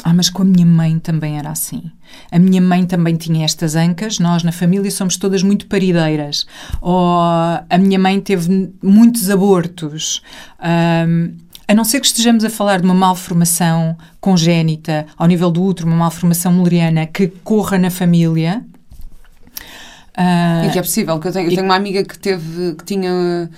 [0.03, 1.83] Ah, mas com a minha mãe também era assim.
[2.31, 4.17] A minha mãe também tinha estas ancas.
[4.17, 6.47] Nós, na família, somos todas muito parideiras.
[6.81, 10.23] Ou a minha mãe teve muitos abortos.
[11.07, 11.31] Um,
[11.67, 15.87] a não ser que estejamos a falar de uma malformação congénita, ao nível do útero,
[15.87, 18.63] uma malformação muleriana que corra na família,
[20.17, 22.85] Uh, e que é possível, que eu tenho, eu tenho uma amiga que teve, que
[22.85, 23.49] tinha.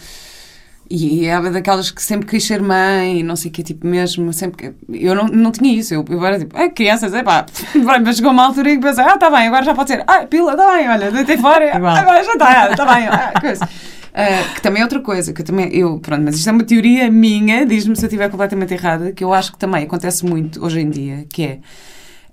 [0.89, 4.73] E era daquelas que sempre quis ser mãe, não sei o que, tipo, mesmo, sempre
[4.89, 7.45] Eu não, não tinha isso, eu, eu era tipo, ah, crianças, é pá,
[8.03, 10.25] mas chegou uma altura em que pensei, ah, tá bem, agora já pode ser, ah,
[10.25, 13.65] pila, tá bem, olha, deitei fora, agora já está, tá bem, ah, coisa.
[13.65, 16.63] Uh, que também é outra coisa, que eu também, eu, pronto, mas isto é uma
[16.63, 20.63] teoria minha, diz-me se eu estiver completamente errada, que eu acho que também acontece muito
[20.63, 21.59] hoje em dia, que é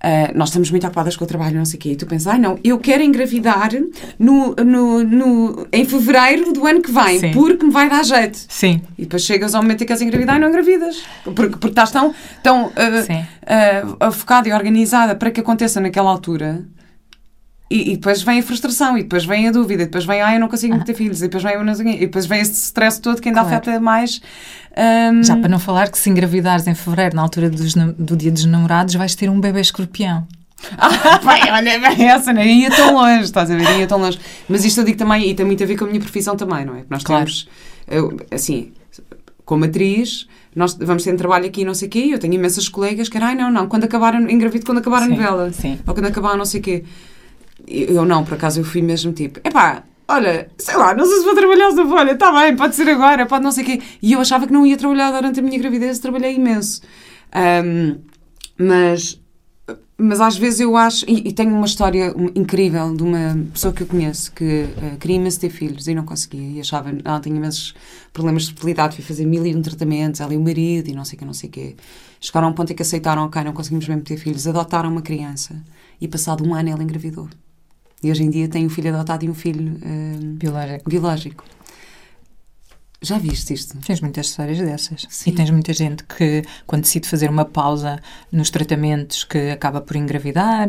[0.05, 2.35] Uh, nós estamos muito ocupadas com o trabalho, não sei o quê, e tu pensas,
[2.35, 3.71] ah, não, eu quero engravidar
[4.19, 7.31] no, no, no, em fevereiro do ano que vem, Sim.
[7.31, 8.39] porque me vai dar jeito.
[8.47, 8.83] Sim.
[8.99, 11.03] E depois chegas ao momento em que queres engravidar e não engravidas.
[11.25, 16.63] Porque, porque estás tão, tão uh, uh, focada e organizada para que aconteça naquela altura.
[17.75, 20.33] E, e, depois vem a frustração, e depois vem a dúvida, e depois vem, ah,
[20.33, 20.85] eu não consigo ah.
[20.85, 23.57] ter filhos, e depois vem, e depois vem esse stress todo que ainda claro.
[23.57, 24.23] afeta mais
[25.11, 25.25] um...
[25.25, 28.45] Já para não falar que se engravidares em fevereiro, na altura dos, do dia dos
[28.45, 30.25] namorados, vais ter um bebê escorpião.
[30.79, 33.81] Ah, pai, olha, bem, essa não ia tão longe, estás a ver?
[33.81, 34.21] Ia tão longe.
[34.49, 36.65] Mas isto eu digo também, e tem muito a ver com a minha profissão também,
[36.65, 36.85] não é?
[36.89, 37.25] Nós claro.
[37.25, 37.49] temos,
[37.89, 38.71] eu, assim,
[39.45, 43.09] como atriz, nós vamos ter trabalho aqui não sei o quê, eu tenho imensas colegas
[43.09, 45.53] que eram, ai não, não, quando acabar, engravido quando acabar a novela.
[45.53, 45.81] Sim.
[45.85, 46.85] Ou quando acabar não sei o quê.
[47.67, 51.25] Eu não, por acaso eu fui mesmo tipo, epá, olha, sei lá, não sei se
[51.25, 53.83] vou trabalhar essa folha, está bem, pode ser agora, pode não sei o quê.
[54.03, 56.83] E eu achava que não ia trabalhar durante a minha gravidez, trabalhei imenso.
[57.35, 57.99] Um,
[58.59, 59.21] mas,
[59.99, 63.83] mas às vezes eu acho, e, e, tenho uma história incrível de uma pessoa que
[63.83, 67.37] eu conheço que uh, queria imenso ter filhos e não conseguia, e achava, ela tinha
[67.37, 67.75] imensos
[68.13, 71.05] problemas de fertilidade, fui fazer mil e um tratamentos, ela e o marido, e não
[71.05, 71.77] sei o que, não sei o quê.
[72.21, 75.03] Chegaram a um ponto em que aceitaram, ok, não conseguimos mesmo ter filhos, adotaram uma
[75.03, 75.61] criança,
[76.01, 77.29] e passado um ano ela engravidou.
[78.05, 80.91] E hoje em dia tem um filho adotado e um filho uh, biológico.
[80.91, 81.45] biológico.
[83.01, 83.79] Já viste isto?
[83.79, 85.07] Tens muitas histórias dessas.
[85.09, 85.31] Sim.
[85.31, 87.99] E tens muita gente que, quando decide fazer uma pausa
[88.31, 90.69] nos tratamentos, que acaba por engravidar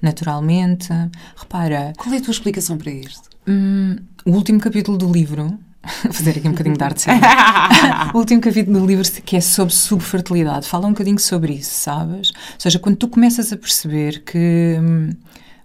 [0.00, 0.88] naturalmente.
[1.36, 1.92] Repara.
[1.96, 3.28] Qual é a tua explicação para isto?
[3.46, 5.58] Hum, o último capítulo do livro.
[6.04, 7.06] Vou fazer aqui um bocadinho de arte
[8.14, 12.30] o último capítulo do livro que é sobre subfertilidade fala um bocadinho sobre isso, sabes?
[12.30, 15.10] Ou seja, quando tu começas a perceber que hum,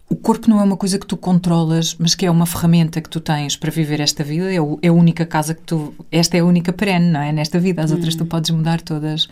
[0.09, 3.09] o corpo não é uma coisa que tu controlas, mas que é uma ferramenta que
[3.09, 4.53] tu tens para viver esta vida.
[4.53, 5.93] É, o, é a única casa que tu.
[6.09, 7.31] Esta é a única perene, não é?
[7.31, 7.83] Nesta vida.
[7.83, 8.27] As outras tu hum.
[8.27, 9.25] podes mudar todas.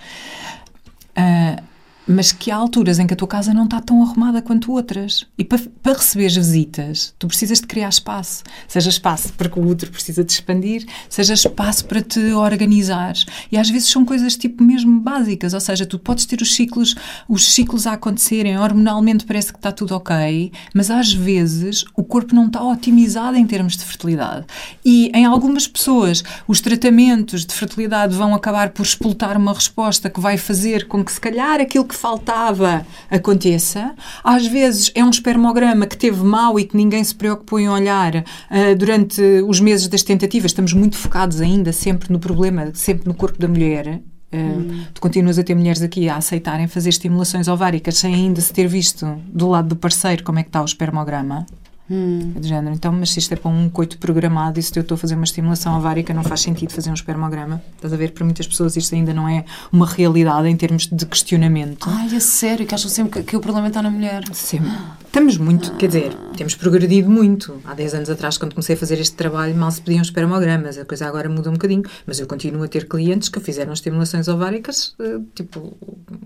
[1.18, 1.64] Uh,
[2.08, 5.26] mas que há alturas em que a tua casa não está tão arrumada quanto outras.
[5.38, 8.44] E para, para receber visitas, tu precisas de criar espaço.
[8.68, 13.26] Seja espaço porque o outro precisa de expandir, seja espaço para te organizares.
[13.52, 16.96] E às vezes são coisas tipo mesmo básicas, ou seja, tu podes ter os ciclos,
[17.28, 22.36] os ciclos a acontecerem, hormonalmente parece que está tudo ok, mas às vezes o corpo
[22.36, 24.46] não está otimizado em termos de fertilidade.
[24.84, 30.20] E em algumas pessoas, os tratamentos de fertilidade vão acabar por explotar uma resposta que
[30.20, 33.96] vai fazer com que se calhar aquilo que que faltava aconteça.
[34.22, 38.16] Às vezes é um espermograma que teve mal e que ninguém se preocupou em olhar
[38.18, 40.52] uh, durante os meses das tentativas.
[40.52, 44.02] Estamos muito focados ainda sempre no problema, sempre no corpo da mulher.
[44.34, 44.84] Uh, hum.
[44.94, 48.68] Tu continuas a ter mulheres aqui a aceitarem fazer estimulações ováricas sem ainda se ter
[48.68, 51.46] visto do lado do parceiro como é que está o espermograma.
[51.90, 52.34] Hum.
[52.36, 52.74] De género.
[52.74, 55.16] Então, mas se isto é para um coito programado e se eu estou a fazer
[55.16, 57.62] uma estimulação ovárica, não faz sentido fazer um espermograma.
[57.76, 58.12] Estás a ver?
[58.12, 61.88] Para muitas pessoas isto ainda não é uma realidade em termos de questionamento.
[61.90, 64.24] Ai, é sério, que acham sempre que, que o problema está na mulher.
[64.34, 64.72] Sempre.
[65.06, 67.62] Estamos muito, quer dizer, temos progredido muito.
[67.64, 70.78] Há 10 anos atrás, quando comecei a fazer este trabalho, mal se pediam espermogramas.
[70.78, 71.84] A coisa agora muda um bocadinho.
[72.06, 75.78] Mas eu continuo a ter clientes que fizeram estimulações ováricas, eh, tipo,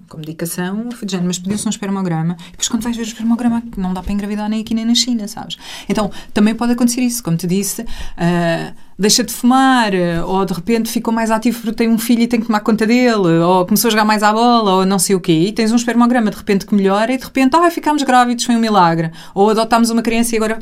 [0.09, 0.89] com medicação,
[1.23, 2.35] mas pediu-se um espermograma.
[2.47, 4.95] E depois, quando vais ver o espermograma, não dá para engravidar nem aqui nem na
[4.95, 5.57] China, sabes?
[5.87, 7.23] Então, também pode acontecer isso.
[7.23, 9.91] Como te disse, uh, deixa de fumar,
[10.25, 12.85] ou de repente ficou mais ativo porque tem um filho e tem que tomar conta
[12.85, 15.31] dele, ou começou a jogar mais à bola, ou não sei o quê.
[15.31, 18.55] E tens um espermograma de repente que melhora e de repente, ah, ficámos grávidos, foi
[18.55, 19.11] um milagre.
[19.33, 20.59] Ou adotámos uma criança e agora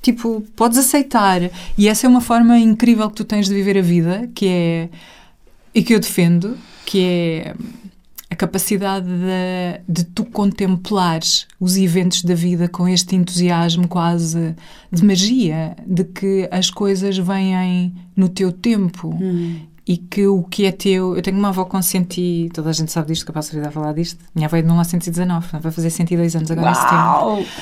[0.00, 1.40] tipo, podes aceitar.
[1.78, 4.88] E essa é uma forma incrível que tu tens de viver a vida, que é
[5.74, 7.54] e que eu defendo, que é
[8.32, 14.56] a capacidade de, de tu contemplares os eventos da vida com este entusiasmo quase
[14.90, 19.14] de magia, de que as coisas vêm no teu tempo.
[19.20, 19.60] Hum.
[19.86, 21.16] E que o que é teu.
[21.16, 22.50] Eu tenho uma avó com 100 e.
[22.54, 24.24] Toda a gente sabe disto, que eu posso vir a falar disto.
[24.32, 27.40] Minha avó é de 1919, vai fazer 102 anos agora Uau!
[27.40, 27.52] em setembro.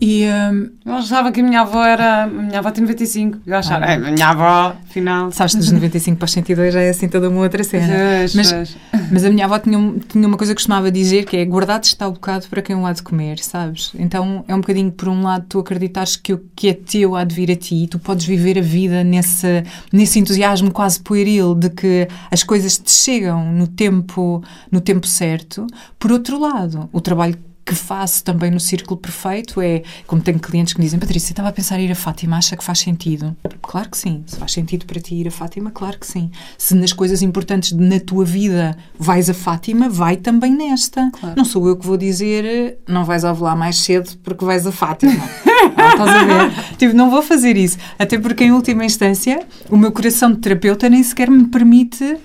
[0.00, 2.24] E um, eu achava que a minha avó era.
[2.24, 3.38] A minha avó tem 95.
[3.46, 5.30] Eu achava, ah, é, a minha avó, afinal.
[5.30, 7.86] Sabes, dos 95 para os 102 já é assim toda uma outra cena.
[7.86, 8.76] Pois, mas, pois.
[9.10, 12.08] mas a minha avó tinha, tinha uma coisa que costumava dizer que é guardado está
[12.08, 13.92] o bocado para quem o há de comer, sabes?
[13.98, 17.24] Então é um bocadinho, por um lado, tu acreditares que o que é teu há
[17.24, 21.70] de vir a ti, tu podes viver a vida nesse, nesse entusiasmo quase pueril de
[21.70, 25.66] que as coisas te chegam no tempo, no tempo certo.
[25.98, 30.74] Por outro lado, o trabalho que faço também no Círculo Perfeito é, como tenho clientes
[30.74, 33.34] que me dizem, Patrícia, estava a pensar em ir a Fátima, acha que faz sentido?
[33.62, 34.22] Claro que sim.
[34.26, 36.30] Se faz sentido para ti ir a Fátima, claro que sim.
[36.58, 41.10] Se nas coisas importantes na tua vida vais a Fátima, vai também nesta.
[41.12, 41.36] Claro.
[41.36, 45.12] Não sou eu que vou dizer, não vais ovular mais cedo porque vais a Fátima.
[45.76, 46.76] ah, estás a ver?
[46.76, 47.78] tipo, não vou fazer isso.
[47.98, 52.18] Até porque, em última instância, o meu coração de terapeuta nem sequer me permite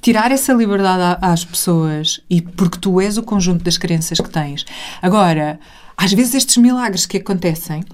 [0.00, 4.64] tirar essa liberdade às pessoas e porque tu és o conjunto das crenças que tens.
[5.00, 5.58] Agora,
[5.96, 7.84] às vezes estes milagres que acontecem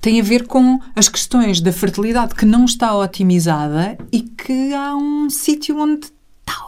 [0.00, 4.94] têm a ver com as questões da fertilidade que não está otimizada e que há
[4.94, 6.66] um sítio onde está,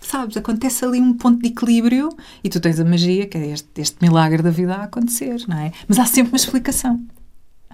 [0.00, 2.08] sabes, acontece ali um ponto de equilíbrio
[2.42, 5.58] e tu tens a magia, que é este, este milagre da vida a acontecer, não
[5.58, 5.72] é?
[5.88, 7.00] Mas há sempre uma explicação.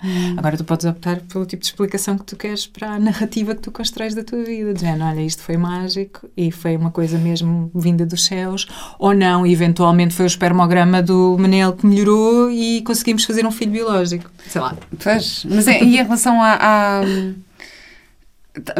[0.03, 0.35] Hum.
[0.37, 3.61] Agora tu podes optar pelo tipo de explicação que tu queres para a narrativa que
[3.61, 7.71] tu constróis da tua vida, dizendo, olha, isto foi mágico e foi uma coisa mesmo
[7.75, 8.67] vinda dos céus,
[8.99, 13.73] ou não, eventualmente foi o espermograma do Manel que melhorou e conseguimos fazer um filho
[13.73, 14.31] biológico.
[14.49, 14.77] Sei lá.
[15.03, 17.03] Pois, mas é, e em relação a, a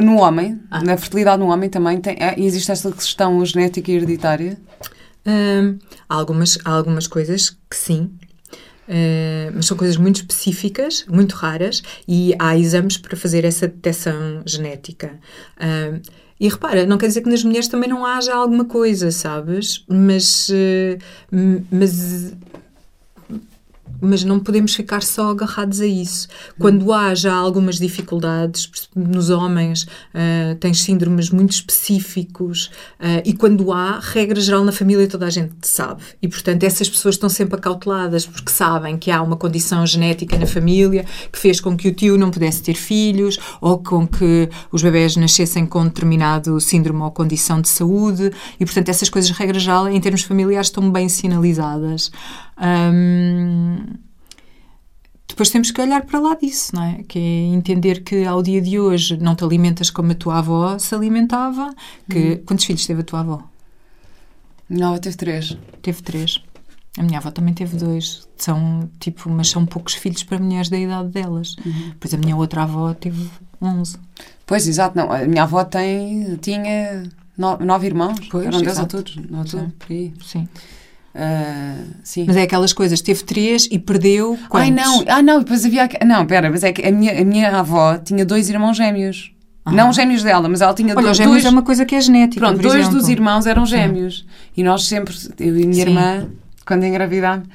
[0.01, 0.83] no homem, ah.
[0.83, 4.59] na fertilidade no homem também tem, é, existe esta questão genética e hereditária?
[5.27, 8.11] Hum, há, algumas, há algumas coisas que sim,
[8.91, 14.43] Uh, mas são coisas muito específicas, muito raras, e há exames para fazer essa detecção
[14.45, 15.21] genética.
[15.57, 16.01] Uh,
[16.41, 19.85] e repara, não quer dizer que nas mulheres também não haja alguma coisa, sabes?
[19.87, 20.99] Mas, uh,
[21.71, 22.35] mas
[24.01, 26.29] mas não podemos ficar só agarrados a isso.
[26.59, 33.99] Quando há já algumas dificuldades, nos homens, uh, síndromes muito específicos, uh, e quando há,
[34.01, 36.03] regra geral na família toda a gente sabe.
[36.23, 40.47] E, portanto, essas pessoas estão sempre acauteladas porque sabem que há uma condição genética na
[40.47, 44.83] família que fez com que o tio não pudesse ter filhos ou com que os
[44.83, 48.31] bebés nascessem com determinado síndrome ou condição de saúde.
[48.59, 52.11] E, portanto, essas coisas, regra geral, em termos familiares, estão bem sinalizadas.
[55.27, 57.03] Depois temos que olhar para lá disso, não é?
[57.05, 60.79] Que é entender que ao dia de hoje não te alimentas como a tua avó
[60.79, 61.75] se alimentava.
[62.11, 62.43] Que, hum.
[62.45, 63.43] Quantos filhos teve a tua avó?
[64.69, 65.57] Não, teve três.
[65.81, 66.43] Teve três.
[66.99, 68.29] A minha avó também teve dois.
[68.37, 71.57] São, tipo, mas são poucos filhos para mulheres da idade delas.
[71.65, 71.93] Uhum.
[71.99, 73.31] Pois a minha outra avó teve
[73.63, 73.97] 11.
[74.45, 74.97] Pois, exato.
[74.97, 77.05] Não, a minha avó tem, tinha
[77.39, 78.19] nove, nove irmãos.
[78.31, 79.17] Pois, Eram dez todos.
[79.17, 79.73] Não, tudo.
[80.25, 80.49] Sim.
[81.15, 82.25] Uh, sim.
[82.27, 84.69] Mas é aquelas coisas, teve três e perdeu quantos?
[84.69, 85.89] Ai não, ah, não, depois havia.
[86.07, 89.33] Não, pera, mas é que a minha, a minha avó tinha dois irmãos gêmeos.
[89.65, 89.73] Ah.
[89.73, 91.17] Não gêmeos dela, mas ela tinha Olha, dois.
[91.17, 92.47] gêmeos é uma coisa que é genética.
[92.47, 92.99] Pronto, dois exemplo.
[92.99, 94.21] dos irmãos eram gêmeos.
[94.21, 94.25] Sim.
[94.59, 95.91] E nós sempre, eu e a minha sim.
[95.91, 96.29] irmã,
[96.65, 97.49] quando engravidámos,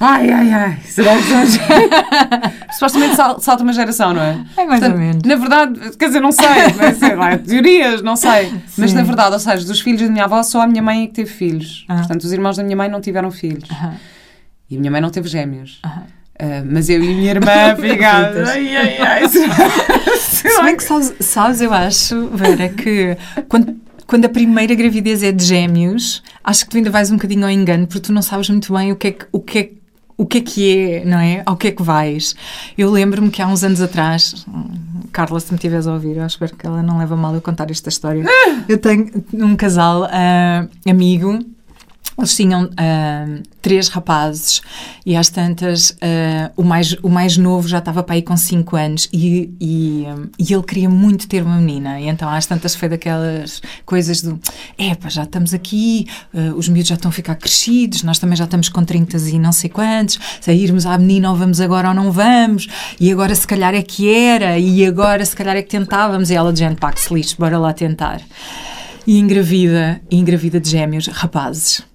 [0.00, 0.78] Ai, ai, ai.
[0.84, 1.44] Será que são
[2.72, 4.44] Supostamente salta uma geração, não é?
[4.56, 5.22] É mais Portanto, ou menos.
[5.24, 8.46] Na verdade, quer dizer, não sei, não sei lá, teorias, não sei.
[8.46, 8.62] Sim.
[8.78, 11.06] Mas na verdade, ou seja, dos filhos da minha avó, só a minha mãe é
[11.08, 11.84] que teve filhos.
[11.88, 11.98] Uh -huh.
[11.98, 13.68] Portanto, os irmãos da minha mãe não tiveram filhos.
[13.68, 13.92] Uh -huh.
[14.70, 15.80] E a minha mãe não teve gêmeos.
[15.84, 16.18] Uh -huh.
[16.40, 18.48] Uh, mas eu e a minha irmã, obrigada.
[18.48, 19.22] ai, ai, ai.
[20.20, 23.16] Se bem que sabes, sabes, eu acho, Vera, que
[23.48, 23.76] quando
[24.08, 27.50] quando a primeira gravidez é de gêmeos, acho que tu ainda vais um bocadinho ao
[27.50, 29.70] engano, porque tu não sabes muito bem o que é que, o que, é,
[30.18, 31.42] o que é que é, não é?
[31.46, 32.34] Ao que é que vais?
[32.76, 34.44] Eu lembro-me que há uns anos atrás,
[35.12, 37.70] Carla, se me estiveres a ouvir, eu espero que ela não leva mal eu contar
[37.70, 38.24] esta história.
[38.26, 38.64] Ah!
[38.68, 41.38] Eu tenho um casal uh, amigo
[42.18, 44.60] eles tinham uh, três rapazes
[45.06, 48.74] e às tantas uh, o, mais, o mais novo já estava para aí com cinco
[48.74, 52.00] anos e, e, um, e, ele queria muito ter uma menina.
[52.00, 54.40] E então às tantas foi daquelas coisas do
[54.76, 58.44] epá, já estamos aqui, uh, os miúdos já estão a ficar crescidos, nós também já
[58.44, 61.94] estamos com 30 e não sei quantos, se irmos à menina ou vamos agora ou
[61.94, 62.66] não vamos,
[62.98, 66.30] e agora se calhar é que era, e agora se calhar é que tentávamos.
[66.30, 68.20] E ela de gente, pá, que se lixe, bora lá tentar.
[69.06, 71.87] E engravida, engravida de gêmeos, rapazes.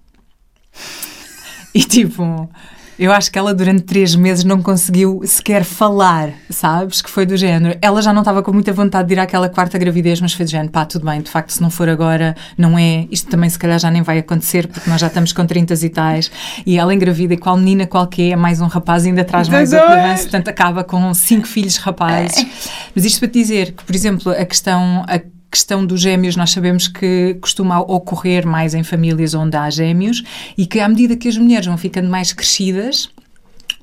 [1.73, 2.49] E tipo,
[2.97, 7.01] eu acho que ela durante três meses não conseguiu sequer falar, sabes?
[7.01, 7.77] Que foi do género.
[7.81, 10.51] Ela já não estava com muita vontade de ir àquela quarta gravidez, mas foi do
[10.51, 13.07] género, pá, tudo bem, de facto, se não for agora, não é.
[13.09, 15.89] Isto também se calhar já nem vai acontecer, porque nós já estamos com 30 e
[15.89, 16.31] tais.
[16.65, 19.91] E ela engravida, e qual menina qualquer, é mais um rapaz, ainda traz mais outro
[19.91, 22.45] avanço, portanto acaba com cinco filhos rapazes.
[22.93, 25.03] Mas isto para te dizer que, por exemplo, a questão.
[25.07, 30.23] A questão dos gêmeos nós sabemos que costuma ocorrer mais em famílias onde há gêmeos
[30.57, 33.07] e que à medida que as mulheres vão ficando mais crescidas,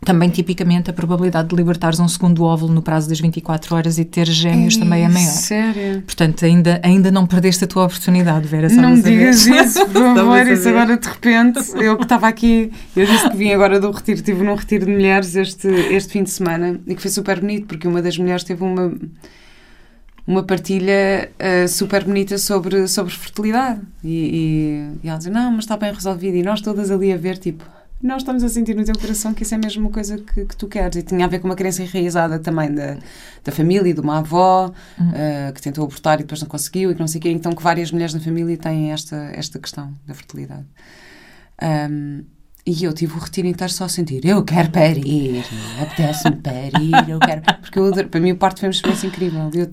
[0.04, 4.04] também, tipicamente, a probabilidade de libertares um segundo óvulo no prazo das 24 horas e
[4.04, 5.28] ter gêmeos Ei, também é maior.
[5.28, 6.02] Sério?
[6.02, 8.68] Portanto, ainda, ainda não perdeste a tua oportunidade, Vera.
[8.70, 10.46] Não digas isso, por favor.
[10.48, 14.18] isso agora, de repente, eu que estava aqui, eu disse que vim agora do retiro,
[14.18, 17.66] estive num retiro de mulheres este, este fim de semana e que foi super bonito,
[17.66, 18.92] porque uma das mulheres teve uma
[20.30, 23.80] uma partilha uh, super bonita sobre, sobre fertilidade.
[24.04, 26.36] E, e, e ela diz: Não, mas está bem resolvido.
[26.36, 27.64] E nós todas ali a ver, tipo,
[28.00, 30.56] nós estamos a sentir no teu coração que isso é mesmo uma coisa que, que
[30.56, 30.96] tu queres.
[30.98, 32.96] E tinha a ver com uma crença enraizada também da,
[33.42, 35.08] da família, de uma avó uhum.
[35.08, 37.30] uh, que tentou abortar e depois não conseguiu e que não sei o quê.
[37.30, 40.64] Então, que várias mulheres na família têm esta, esta questão da fertilidade.
[41.60, 42.24] Um,
[42.70, 45.44] e eu tive o retiro inteiro só a sentir, eu quero parir,
[45.80, 47.42] apetece-me parir, eu quero.
[47.60, 49.50] Porque eu, para mim o parto foi uma experiência incrível.
[49.52, 49.70] Eu,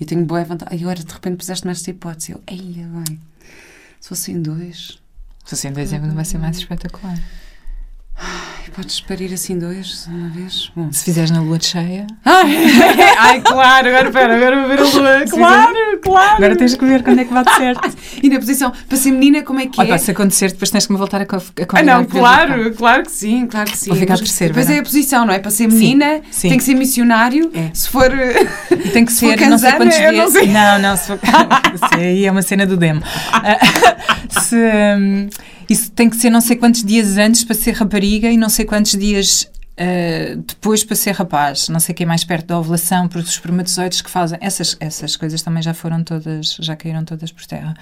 [0.00, 0.76] eu tenho boa vontade.
[0.76, 2.32] E agora de repente puseste-me esta hipótese.
[2.32, 3.18] Eu, eia, bem,
[4.00, 4.98] se fossem dois.
[5.44, 7.18] Se fossem dois, é vai ser mais espetacular.
[8.16, 10.70] Ai, podes parir assim dois, uma vez?
[10.74, 10.90] Bom.
[10.92, 12.06] Se fizeres na lua cheia.
[12.24, 12.56] Ai,
[13.18, 15.26] ai claro, agora espera, agora vou ver a lua.
[15.26, 16.36] Claro, claro.
[16.36, 17.96] Agora tens que ver quando é que bate certo.
[18.22, 19.98] e na posição, para ser menina, como é que é?
[19.98, 23.46] se acontecer, depois tens que me voltar a, a Ah, não, claro, claro que sim,
[23.46, 23.90] claro que sim.
[23.90, 24.52] Vou ficar a terceira.
[24.52, 25.38] Depois é a posição, não é?
[25.38, 26.48] Para ser menina, sim, sim.
[26.50, 27.50] tem que ser missionário.
[27.54, 27.70] É.
[27.72, 28.10] Se for.
[28.70, 30.14] E tem que ser, for não sei quantos dias.
[30.14, 30.48] Não, sei.
[30.48, 31.18] não, não, se for.
[31.74, 33.02] Isso aí é uma cena do demo.
[34.28, 34.56] se.
[34.56, 35.28] Um,
[35.68, 38.64] isso tem que ser não sei quantos dias antes para ser rapariga e não sei
[38.64, 43.08] quantos dias Uh, depois para ser rapaz, não sei quem é mais perto da ovulação,
[43.08, 47.32] porque os espermatozoides que fazem essas, essas coisas também já foram todas, já caíram todas
[47.32, 47.74] por terra.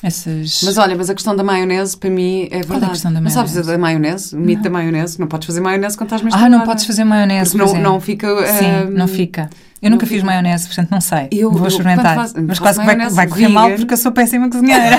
[0.00, 0.60] Essas...
[0.62, 2.68] Mas olha, mas a questão da maionese para mim é verdade.
[2.68, 3.36] Qual é a questão da maionese?
[3.36, 4.36] Não sabes da maionese?
[4.36, 5.18] O mito da maionese?
[5.18, 6.54] Não podes fazer maionese quando estás menstruada.
[6.54, 7.56] Ah, não podes fazer maionese.
[7.56, 8.28] Não, não fica.
[8.46, 8.90] Sim, um...
[8.92, 9.50] não fica.
[9.80, 11.28] Eu nunca fiz maionese, portanto não sei.
[11.30, 12.16] Eu, Vou experimentar.
[12.16, 14.98] Faço, mas quase que vai, vai correr mal porque eu sou péssima cozinheira.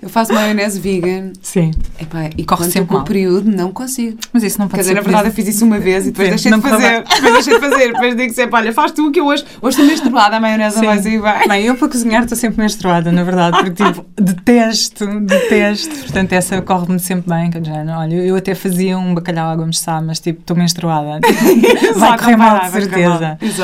[0.00, 1.32] eu faço maionese vegan.
[1.40, 1.70] Sim.
[1.98, 4.18] Epá, e corre sempre com o período não consigo.
[4.32, 6.28] Mas isso não pode Quer dizer, na verdade eu fiz isso uma vez e depois
[6.28, 7.02] deixei de fazer.
[7.02, 7.92] Depois deixei de fazer.
[7.92, 10.84] Depois digo sempre, olha, faz tu que eu hoje, hoje estou menstruada, a maionese não
[10.84, 11.48] vai sair bem.
[11.48, 15.94] Bem, eu para cozinhar estou sempre menstruada, na verdade, porque tipo, detesto, detesto.
[15.94, 17.50] Portanto, essa corre-me sempre bem.
[17.62, 21.20] Já, olha, eu até fazia um bacalhau à gomes mas tipo, estou menstruada.
[21.96, 23.38] vai correr mal, de certeza.
[23.40, 23.61] Exato.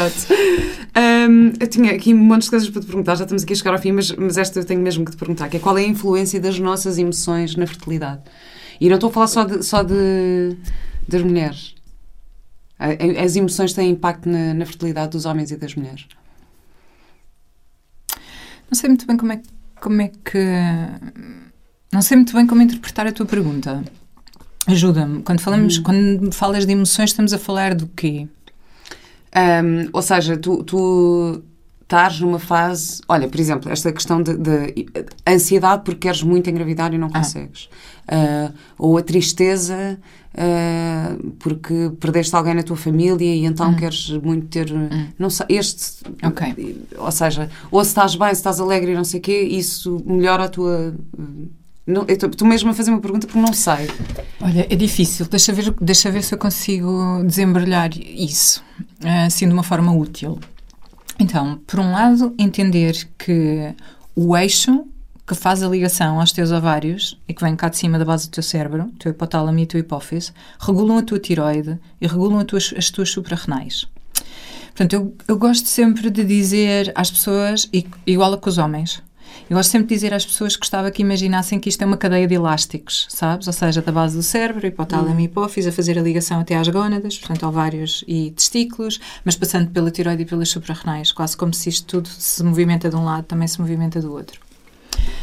[0.99, 3.57] Um, eu tinha aqui um monte de coisas para te perguntar, já estamos aqui a
[3.57, 5.79] chegar ao fim, mas, mas esta eu tenho mesmo que te perguntar, que é qual
[5.79, 8.23] é a influência das nossas emoções na fertilidade?
[8.81, 10.57] E não estou a falar só, de, só de,
[11.07, 11.75] das mulheres.
[12.79, 16.07] As emoções têm impacto na, na fertilidade dos homens e das mulheres?
[18.71, 19.41] Não sei muito bem como é,
[19.81, 20.39] como é que...
[21.93, 23.83] Não sei muito bem como interpretar a tua pergunta.
[24.67, 25.23] Ajuda-me.
[25.23, 25.83] Quando, falamos, hum.
[25.83, 28.29] quando falas de emoções, estamos a falar do quê?
[29.35, 31.43] Um, ou seja, tu, tu
[31.83, 33.01] estás numa fase.
[33.09, 34.87] Olha, por exemplo, esta questão de, de
[35.27, 37.19] ansiedade porque queres muito engravidar e não ah.
[37.19, 37.69] consegues.
[38.07, 38.51] Ah.
[38.51, 39.99] Uh, ou a tristeza
[40.35, 43.77] uh, porque perdeste alguém na tua família e então hum.
[43.77, 44.71] queres muito ter.
[44.73, 45.09] Hum.
[45.19, 46.05] Não sei, este.
[46.23, 46.87] Ok.
[46.99, 50.03] Ou seja, ou se estás bem, se estás alegre e não sei o quê, isso
[50.07, 50.95] melhora a tua.
[51.89, 53.89] Não, tu mesmo a fazer uma pergunta porque não sei.
[54.43, 55.27] Olha, é difícil.
[55.27, 58.63] Deixa ver, deixa ver se eu consigo desembrulhar isso,
[59.27, 60.39] assim de uma forma útil.
[61.19, 63.75] Então, por um lado, entender que
[64.15, 64.85] o eixo
[65.27, 68.29] que faz a ligação aos teus ovários e que vem cá de cima da base
[68.29, 72.75] do teu cérebro, teu hipotálamo e teu hipófise, regulam a tua tiroide e regulam tuas,
[72.77, 73.87] as tuas suprarrenais.
[74.69, 77.69] Portanto, eu, eu gosto sempre de dizer às pessoas,
[78.07, 79.03] igual a com os homens,
[79.49, 81.97] eu gosto sempre de dizer às pessoas que gostava que imaginassem que isto é uma
[81.97, 83.47] cadeia de elásticos, sabes?
[83.47, 85.21] Ou seja, da base do cérebro, hipotálamo uhum.
[85.21, 89.71] e hipófise, a fazer a ligação até às gónadas, portanto, ovários e testículos, mas passando
[89.71, 93.25] pela tiroide e pelas suprarrenais, quase como se isto tudo se movimenta de um lado,
[93.25, 94.49] também se movimenta do outro.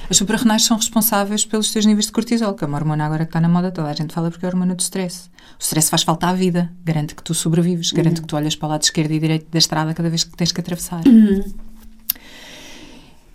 [0.10, 3.30] As suprarrenais são responsáveis pelos teus níveis de cortisol, que é uma hormona agora que
[3.30, 5.30] está na moda, toda a gente fala porque é a hormona do stress.
[5.60, 8.22] O stress faz falta à vida, garante que tu sobrevives, garante uhum.
[8.22, 10.52] que tu olhas para o lado esquerdo e direito da estrada cada vez que tens
[10.52, 11.02] que atravessar.
[11.08, 11.44] Uhum.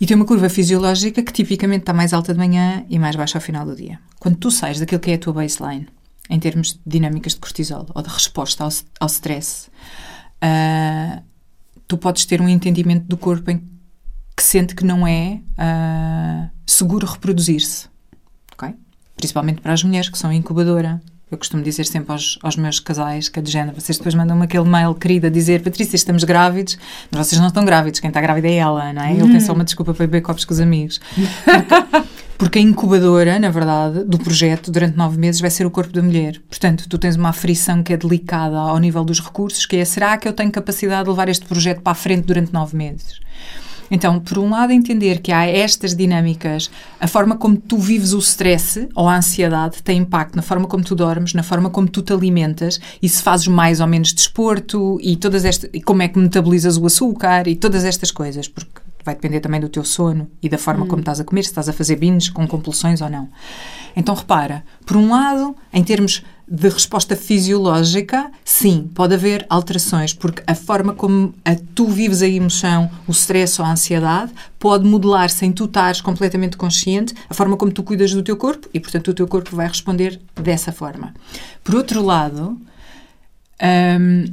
[0.00, 3.36] E tem uma curva fisiológica que tipicamente está mais alta de manhã e mais baixa
[3.36, 3.98] ao final do dia.
[4.18, 5.86] Quando tu sais daquilo que é a tua baseline,
[6.30, 9.68] em termos de dinâmicas de cortisol ou de resposta ao, ao stress,
[10.42, 11.22] uh,
[11.86, 13.58] tu podes ter um entendimento do corpo em
[14.34, 17.86] que sente que não é uh, seguro reproduzir-se.
[18.54, 18.74] Okay?
[19.16, 20.98] Principalmente para as mulheres que são incubadora.
[21.30, 24.44] Eu costumo dizer sempre aos, aos meus casais que é de género, vocês depois mandam-me
[24.44, 26.76] aquele mail querido a dizer Patrícia, estamos grávidos,
[27.10, 29.12] mas vocês não estão grávidos, quem está grávida é ela, não é?
[29.12, 31.00] Ele tem só uma desculpa para beber copos com os amigos.
[32.40, 35.92] Porque, porque a incubadora, na verdade, do projeto, durante nove meses, vai ser o corpo
[35.92, 36.40] da mulher.
[36.48, 40.16] Portanto, tu tens uma aflição que é delicada ao nível dos recursos, que é, será
[40.16, 43.20] que eu tenho capacidade de levar este projeto para a frente durante nove meses?
[43.90, 46.70] Então, por um lado, entender que há estas dinâmicas,
[47.00, 50.84] a forma como tu vives o stress ou a ansiedade tem impacto na forma como
[50.84, 54.98] tu dormes, na forma como tu te alimentas e se fazes mais ou menos desporto
[55.02, 58.80] e todas estas, e como é que metabolizas o açúcar e todas estas coisas, porque
[59.04, 60.88] vai depender também do teu sono e da forma hum.
[60.88, 63.28] como estás a comer, se estás a fazer binges com compulsões ou não.
[63.96, 70.42] Então repara, por um lado, em termos de resposta fisiológica, sim, pode haver alterações, porque
[70.44, 75.30] a forma como a, tu vives a emoção, o stress ou a ansiedade, pode modelar
[75.30, 79.08] sem tu estares completamente consciente a forma como tu cuidas do teu corpo e, portanto,
[79.08, 81.14] o teu corpo vai responder dessa forma.
[81.62, 82.60] Por outro lado,
[84.00, 84.24] hum,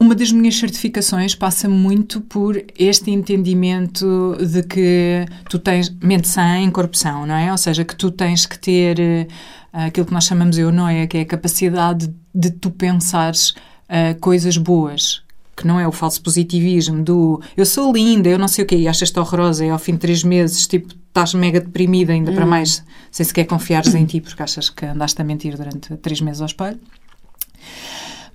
[0.00, 6.58] uma das minhas certificações passa muito por este entendimento de que tu tens mente sã
[6.58, 7.50] em corpo são, não é?
[7.50, 11.18] Ou seja, que tu tens que ter uh, aquilo que nós chamamos de eunoia, que
[11.18, 15.20] é a capacidade de tu pensares uh, coisas boas,
[15.56, 18.76] que não é o falso positivismo do eu sou linda, eu não sei o quê,
[18.76, 22.34] e achas-te horrorosa e ao fim de três meses, tipo, estás mega deprimida, ainda hum.
[22.36, 26.20] para mais, sem sequer confiares em ti, porque achas que andaste a mentir durante três
[26.20, 26.78] meses ao espelho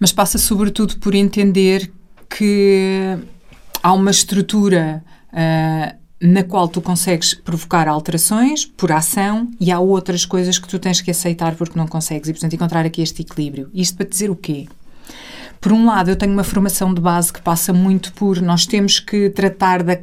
[0.03, 1.89] mas passa sobretudo por entender
[2.29, 3.17] que
[3.81, 10.25] há uma estrutura uh, na qual tu consegues provocar alterações por ação e há outras
[10.25, 13.71] coisas que tu tens que aceitar porque não consegues e, portanto, encontrar aqui este equilíbrio.
[13.73, 14.67] Isto para dizer o quê?
[15.61, 18.99] Por um lado, eu tenho uma formação de base que passa muito por nós temos
[18.99, 19.97] que tratar da,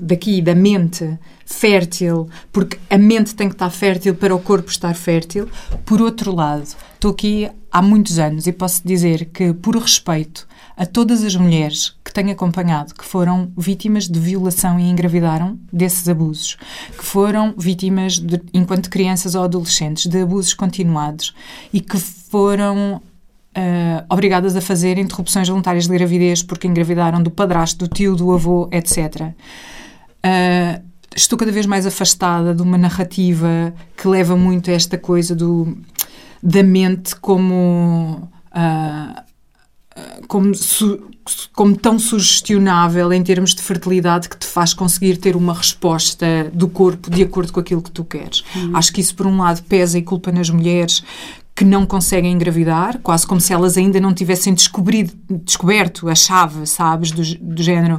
[0.00, 4.94] daqui da mente fértil, porque a mente tem que estar fértil para o corpo estar
[4.94, 5.48] fértil.
[5.84, 10.84] Por outro lado, estou aqui há muitos anos e posso dizer que, por respeito a
[10.84, 16.56] todas as mulheres que tenho acompanhado que foram vítimas de violação e engravidaram desses abusos,
[16.96, 21.34] que foram vítimas, de, enquanto crianças ou adolescentes, de abusos continuados
[21.72, 23.00] e que foram
[23.58, 28.30] Uh, obrigadas a fazer interrupções voluntárias de gravidez porque engravidaram do padrasto, do tio, do
[28.30, 29.32] avô, etc.
[30.26, 30.82] Uh,
[31.14, 35.76] estou cada vez mais afastada de uma narrativa que leva muito a esta coisa do,
[36.42, 38.28] da mente como.
[38.48, 39.26] Uh,
[40.28, 41.08] como, su,
[41.54, 46.68] como tão sugestionável em termos de fertilidade que te faz conseguir ter uma resposta do
[46.68, 48.44] corpo de acordo com aquilo que tu queres.
[48.54, 48.76] Uhum.
[48.76, 51.02] Acho que isso, por um lado, pesa e culpa nas mulheres
[51.56, 57.10] que não conseguem engravidar, quase como se elas ainda não tivessem descoberto a chave, sabes,
[57.10, 57.98] do, do género.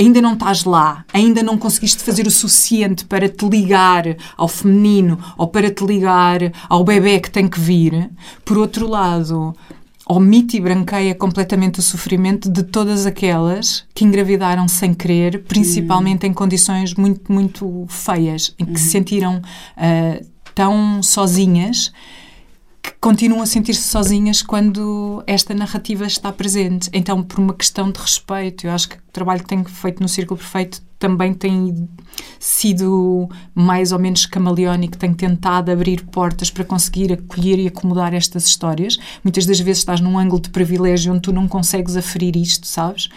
[0.00, 5.18] Ainda não estás lá, ainda não conseguiste fazer o suficiente para te ligar ao feminino
[5.36, 8.10] ou para te ligar ao bebê que tem que vir.
[8.42, 9.54] Por outro lado,
[10.08, 16.30] omite e branqueia completamente o sofrimento de todas aquelas que engravidaram sem querer, principalmente uhum.
[16.30, 18.92] em condições muito, muito feias, em que se uhum.
[18.92, 21.92] sentiram uh, tão sozinhas
[22.84, 26.90] que continuam a sentir-se sozinhas quando esta narrativa está presente.
[26.92, 30.08] Então, por uma questão de respeito, eu acho que o trabalho que tenho feito no
[30.08, 31.88] Círculo Perfeito também tem
[32.38, 38.46] sido mais ou menos camaleónico, tenho tentado abrir portas para conseguir acolher e acomodar estas
[38.46, 38.98] histórias.
[39.22, 43.08] Muitas das vezes estás num ângulo de privilégio onde tu não consegues aferir isto, sabes?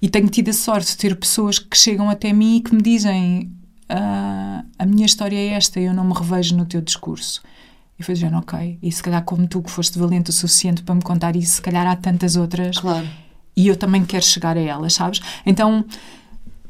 [0.00, 2.82] E tenho tido a sorte de ter pessoas que chegam até mim e que me
[2.82, 3.52] dizem
[3.88, 7.40] ah, a minha história é esta eu não me revejo no teu discurso.
[7.98, 10.94] E foi dizendo, ok, e se calhar como tu que foste valente o suficiente para
[10.94, 12.78] me contar isso, se calhar há tantas outras.
[12.78, 13.08] Claro.
[13.56, 15.20] E eu também quero chegar a elas, sabes?
[15.44, 15.84] Então,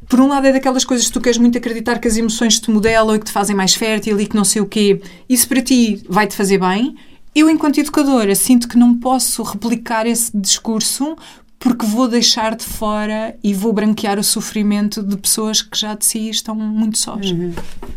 [0.09, 2.71] por um lado é daquelas coisas que tu queres muito acreditar que as emoções te
[2.71, 5.01] modelam e que te fazem mais fértil e que não sei o quê.
[5.29, 6.95] Isso para ti vai-te fazer bem.
[7.35, 11.17] Eu, enquanto educadora, sinto que não posso replicar esse discurso
[11.59, 16.05] porque vou deixar de fora e vou branquear o sofrimento de pessoas que já de
[16.05, 17.31] si estão muito sós.
[17.31, 17.55] Uhum.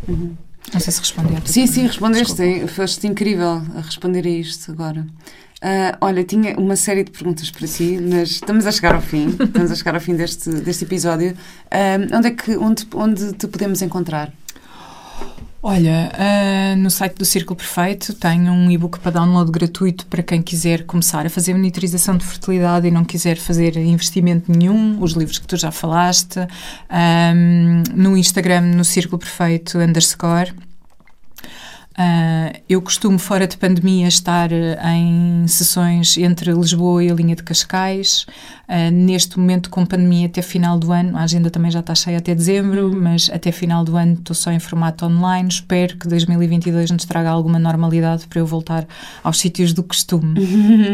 [0.08, 0.36] Uhum.
[0.72, 2.66] Não sei se respondi a Sim, sim, respondeste.
[2.68, 5.06] Foste incrível a responder a isto agora.
[5.62, 9.28] Uh, olha, tinha uma série de perguntas para ti, mas estamos a chegar ao fim.
[9.40, 11.32] estamos a chegar ao fim deste, deste episódio.
[11.32, 14.32] Uh, onde é que onde, onde te podemos encontrar?
[15.62, 20.40] Olha, uh, no site do Círculo Perfeito tenho um e-book para download gratuito para quem
[20.40, 25.38] quiser começar a fazer monitorização de fertilidade e não quiser fazer investimento nenhum, os livros
[25.38, 26.38] que tu já falaste.
[26.90, 30.52] Um, no Instagram, no Círculo Perfeito underscore.
[31.98, 37.42] Uh, eu costumo, fora de pandemia, estar em sessões entre Lisboa e a linha de
[37.42, 38.26] Cascais.
[38.68, 42.18] Uh, neste momento, com pandemia, até final do ano, a agenda também já está cheia
[42.18, 43.00] até dezembro, uhum.
[43.00, 45.48] mas até final do ano estou só em formato online.
[45.48, 48.86] Espero que 2022 nos traga alguma normalidade para eu voltar
[49.24, 50.34] aos sítios do costume.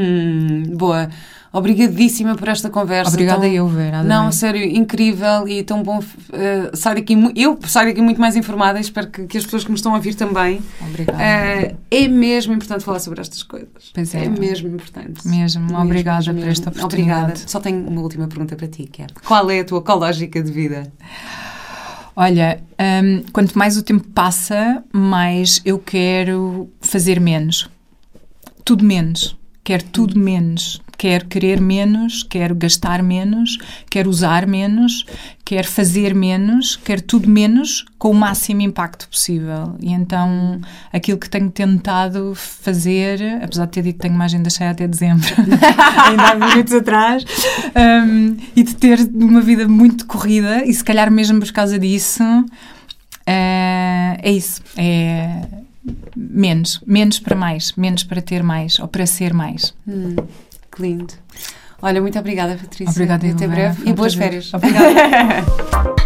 [0.76, 1.11] Boa.
[1.53, 3.11] Obrigadíssima por esta conversa.
[3.11, 3.50] Obrigada tão...
[3.50, 4.03] eu, Vera.
[4.03, 5.98] Não, sério, incrível e tão bom.
[5.98, 9.62] Uh, sair daqui, eu saio daqui muito mais informada e espero que, que, as pessoas
[9.62, 10.62] que me estão a ouvir também.
[10.80, 11.18] Obrigada.
[11.18, 13.68] Uh, é mesmo importante falar sobre estas coisas.
[13.92, 14.24] Pois é.
[14.24, 15.28] É mesmo importante.
[15.28, 15.66] Mesmo.
[15.66, 17.20] mesmo obrigada mesmo, por esta oportunidade.
[17.20, 17.48] Obrigada.
[17.48, 20.50] Só tenho uma última pergunta para ti, que é, qual é a tua ecológica de
[20.50, 20.90] vida?
[22.16, 22.62] Olha,
[23.05, 27.68] um, quanto mais o tempo passa, mais eu quero fazer menos.
[28.64, 29.36] Tudo menos.
[29.62, 33.59] Quero tudo menos quer querer menos, quer gastar menos,
[33.90, 35.05] quer usar menos,
[35.44, 39.74] quer fazer menos, quer tudo menos com o máximo impacto possível.
[39.80, 40.61] E então
[40.92, 44.86] aquilo que tenho tentado fazer, apesar de ter dito que tenho uma agenda cheia até
[44.86, 45.26] dezembro,
[46.07, 47.24] ainda há minutos atrás,
[47.74, 52.22] um, e de ter uma vida muito corrida, e se calhar mesmo por causa disso,
[53.26, 54.62] é, é isso.
[54.76, 55.42] É
[56.16, 59.74] menos, menos para mais, menos para ter mais ou para ser mais.
[59.84, 60.14] Hum.
[60.75, 61.12] Que lindo.
[61.81, 62.91] Olha, muito obrigada, Patrícia.
[62.91, 64.53] Obrigada, Até breve e boas férias.
[64.55, 64.93] Obrigada.